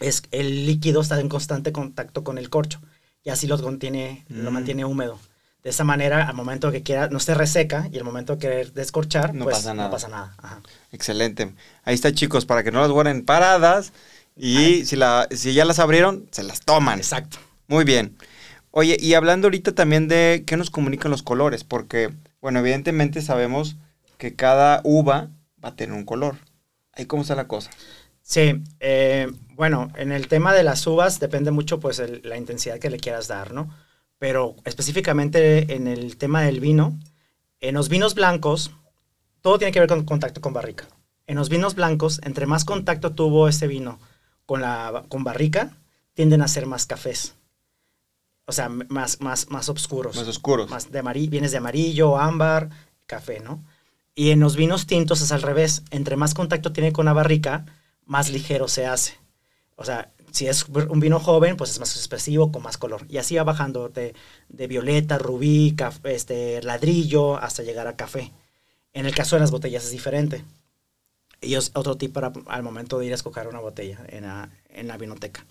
es 0.00 0.22
el 0.30 0.66
líquido 0.66 1.00
está 1.00 1.18
en 1.18 1.28
constante 1.28 1.72
contacto 1.72 2.22
con 2.22 2.38
el 2.38 2.50
corcho 2.50 2.80
y 3.24 3.30
así 3.30 3.46
lo 3.46 3.60
contiene, 3.60 4.24
lo 4.28 4.50
mm. 4.50 4.54
mantiene 4.54 4.84
húmedo. 4.84 5.18
De 5.64 5.70
esa 5.70 5.82
manera, 5.82 6.28
al 6.28 6.36
momento 6.36 6.70
que 6.70 6.84
quiera, 6.84 7.08
no 7.08 7.18
se 7.18 7.34
reseca 7.34 7.88
y 7.92 7.98
al 7.98 8.04
momento 8.04 8.38
que 8.38 8.46
querer 8.46 8.72
descorchar, 8.72 9.34
no, 9.34 9.44
pues, 9.44 9.56
pasa 9.56 9.74
nada. 9.74 9.88
no 9.88 9.92
pasa 9.92 10.08
nada. 10.08 10.36
Excelente. 10.92 11.52
Ahí 11.82 11.94
está, 11.94 12.12
chicos, 12.12 12.46
para 12.46 12.62
que 12.62 12.70
no 12.70 12.80
las 12.80 12.90
guarden 12.90 13.24
paradas 13.24 13.92
y 14.36 14.84
si, 14.84 14.94
la, 14.94 15.26
si 15.32 15.52
ya 15.52 15.64
las 15.64 15.80
abrieron, 15.80 16.28
se 16.30 16.44
las 16.44 16.60
toman. 16.60 16.98
Exacto. 16.98 17.38
Muy 17.66 17.84
bien. 17.84 18.16
Oye, 18.70 18.96
y 19.00 19.14
hablando 19.14 19.48
ahorita 19.48 19.72
también 19.72 20.06
de 20.06 20.44
qué 20.46 20.56
nos 20.56 20.70
comunican 20.70 21.10
los 21.10 21.24
colores, 21.24 21.64
porque, 21.64 22.14
bueno, 22.40 22.60
evidentemente 22.60 23.20
sabemos 23.22 23.76
que 24.18 24.34
cada 24.34 24.80
uva 24.84 25.30
va 25.64 25.70
a 25.70 25.76
tener 25.76 25.96
un 25.96 26.04
color. 26.04 26.36
Ahí 26.92 27.06
cómo 27.06 27.22
está 27.22 27.34
la 27.34 27.48
cosa. 27.48 27.70
Sí, 28.20 28.62
eh, 28.80 29.32
bueno, 29.54 29.90
en 29.96 30.12
el 30.12 30.28
tema 30.28 30.52
de 30.52 30.62
las 30.62 30.86
uvas 30.86 31.18
depende 31.18 31.50
mucho 31.50 31.80
pues 31.80 32.02
la 32.22 32.36
intensidad 32.36 32.78
que 32.78 32.90
le 32.90 32.98
quieras 32.98 33.28
dar, 33.28 33.54
¿no? 33.54 33.74
Pero 34.18 34.56
específicamente 34.64 35.74
en 35.74 35.86
el 35.86 36.18
tema 36.18 36.42
del 36.42 36.60
vino, 36.60 36.98
en 37.60 37.74
los 37.74 37.88
vinos 37.88 38.14
blancos, 38.14 38.72
todo 39.40 39.58
tiene 39.58 39.72
que 39.72 39.80
ver 39.80 39.88
con 39.88 40.04
contacto 40.04 40.40
con 40.40 40.52
barrica. 40.52 40.86
En 41.26 41.36
los 41.36 41.48
vinos 41.48 41.74
blancos, 41.74 42.20
entre 42.24 42.46
más 42.46 42.64
contacto 42.64 43.14
tuvo 43.14 43.48
ese 43.48 43.66
vino 43.66 43.98
con, 44.44 44.60
la, 44.60 45.04
con 45.08 45.24
barrica, 45.24 45.76
tienden 46.14 46.42
a 46.42 46.48
ser 46.48 46.66
más 46.66 46.86
cafés. 46.86 47.34
O 48.46 48.52
sea, 48.52 48.68
más, 48.68 49.20
más, 49.20 49.48
más 49.50 49.68
oscuros. 49.68 50.16
Más 50.16 50.26
oscuros. 50.26 50.70
Más 50.70 50.90
de 50.90 50.98
amarillo, 50.98 51.30
vienes 51.30 51.52
de 51.52 51.58
amarillo, 51.58 52.18
ámbar, 52.18 52.70
café, 53.06 53.40
¿no? 53.40 53.62
Y 54.18 54.32
en 54.32 54.40
los 54.40 54.56
vinos 54.56 54.88
tintos 54.88 55.20
es 55.20 55.30
al 55.30 55.42
revés. 55.42 55.84
Entre 55.92 56.16
más 56.16 56.34
contacto 56.34 56.72
tiene 56.72 56.92
con 56.92 57.04
la 57.04 57.12
barrica, 57.12 57.66
más 58.04 58.30
ligero 58.30 58.66
se 58.66 58.84
hace. 58.84 59.16
O 59.76 59.84
sea, 59.84 60.10
si 60.32 60.48
es 60.48 60.66
un 60.66 60.98
vino 60.98 61.20
joven, 61.20 61.56
pues 61.56 61.70
es 61.70 61.78
más 61.78 61.94
expresivo, 61.94 62.50
con 62.50 62.64
más 62.64 62.78
color. 62.78 63.06
Y 63.08 63.18
así 63.18 63.36
va 63.36 63.44
bajando 63.44 63.90
de, 63.90 64.14
violeta, 64.66 65.18
rubí, 65.18 65.76
este, 66.02 66.60
ladrillo, 66.64 67.36
hasta 67.36 67.62
llegar 67.62 67.86
a 67.86 67.94
café. 67.94 68.32
En 68.92 69.06
el 69.06 69.14
caso 69.14 69.36
de 69.36 69.40
las 69.40 69.52
botellas 69.52 69.84
es 69.84 69.92
diferente. 69.92 70.44
Y 71.40 71.54
es 71.54 71.70
otro 71.74 71.96
tip 71.96 72.12
para 72.12 72.32
al 72.48 72.64
momento 72.64 72.98
de 72.98 73.06
ir 73.06 73.12
a 73.12 73.14
escoger 73.14 73.46
una 73.46 73.60
botella 73.60 74.00
en 74.08 74.24
la, 74.24 74.50
en 74.70 74.88
la 74.88 74.96
vinoteca. 74.96 75.46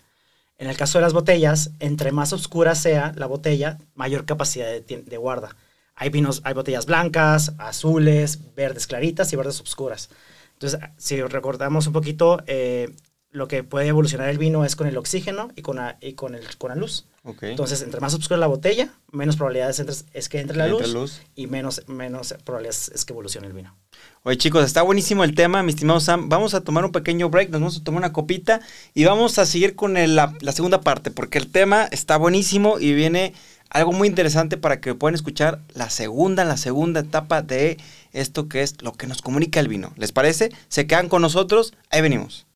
En 0.58 0.68
el 0.68 0.76
caso 0.76 0.98
de 0.98 1.04
las 1.04 1.14
botellas, 1.14 1.72
entre 1.80 2.12
más 2.12 2.34
oscura 2.34 2.76
sea 2.76 3.14
la 3.16 3.28
botella, 3.28 3.78
mayor 3.96 4.26
capacidad 4.26 4.68
de, 4.68 4.82
de 4.82 5.18
guarda. 5.18 5.56
Hay 5.98 6.10
vinos, 6.10 6.42
hay 6.46 6.54
botellas 6.54 6.86
blancas, 6.86 7.54
azules, 7.58 8.40
verdes 8.56 8.86
claritas 8.86 9.34
y 9.34 9.36
verdes 9.36 9.60
oscuras. 9.60 10.10
Entonces, 10.54 10.80
si 10.98 11.22
recordamos 11.22 11.88
un 11.88 11.94
poquito, 11.94 12.42
eh, 12.46 12.94
lo 13.32 13.48
que 13.48 13.64
puede 13.64 13.88
evolucionar 13.88 14.30
el 14.30 14.38
vino 14.38 14.64
es 14.64 14.76
con 14.76 14.88
el 14.88 14.96
oxígeno 14.96 15.50
y 15.56 15.62
con 15.62 15.78
la, 15.78 15.98
y 16.00 16.14
con 16.14 16.36
el, 16.36 16.58
con 16.58 16.70
la 16.70 16.76
luz. 16.76 17.08
Entonces, 17.42 17.82
entre 17.82 18.00
más 18.00 18.14
oscura 18.14 18.38
la 18.38 18.48
botella, 18.48 18.94
menos 19.12 19.36
probabilidades 19.36 20.06
es 20.14 20.30
que 20.30 20.40
entre 20.40 20.56
la 20.56 20.68
luz, 20.68 21.22
y 21.36 21.48
menos, 21.48 21.84
menos 21.88 22.34
probabilidades 22.46 22.90
es 22.96 23.04
que 23.04 23.12
evolucione 23.12 23.48
el 23.48 23.54
vino. 23.54 23.76
Oye 24.24 24.38
chicos, 24.38 24.64
está 24.64 24.82
buenísimo 24.82 25.26
el 25.26 25.36
tema, 25.36 25.62
mi 25.62 25.72
estimado 25.72 26.00
Sam. 26.00 26.30
Vamos 26.30 26.54
a 26.54 26.62
tomar 26.62 26.86
un 26.86 26.94
pequeño 26.94 27.30
break, 27.30 27.50
nos 27.50 27.60
vamos 27.60 27.78
a 27.78 27.84
tomar 27.84 28.00
una 28.00 28.14
copita 28.14 28.62
y 28.94 29.04
vamos 29.04 29.40
a 29.40 29.46
seguir 29.46 29.76
con 29.76 29.96
la, 29.96 30.34
la 30.40 30.52
segunda 30.54 30.80
parte, 30.82 31.12
porque 31.12 31.38
el 31.38 31.52
tema 31.52 31.84
está 31.92 32.16
buenísimo 32.16 32.80
y 32.80 32.94
viene 32.94 33.34
algo 33.70 33.94
muy 33.94 34.08
interesante 34.08 34.58
para 34.58 34.80
que 34.80 34.96
puedan 34.96 35.16
escuchar 35.16 35.60
la 35.74 35.90
segunda, 35.90 36.46
la 36.46 36.58
segunda 36.58 37.02
etapa 37.02 37.42
de 37.42 37.78
esto 38.14 38.48
que 38.48 38.62
es 38.62 38.82
lo 38.82 38.94
que 38.94 39.08
nos 39.08 39.22
comunica 39.22 39.60
el 39.60 39.68
vino. 39.68 39.94
¿Les 39.98 40.12
parece? 40.12 40.52
Se 40.70 40.88
quedan 40.88 41.10
con 41.10 41.22
nosotros, 41.22 41.74
ahí 41.92 42.02
venimos. 42.02 42.47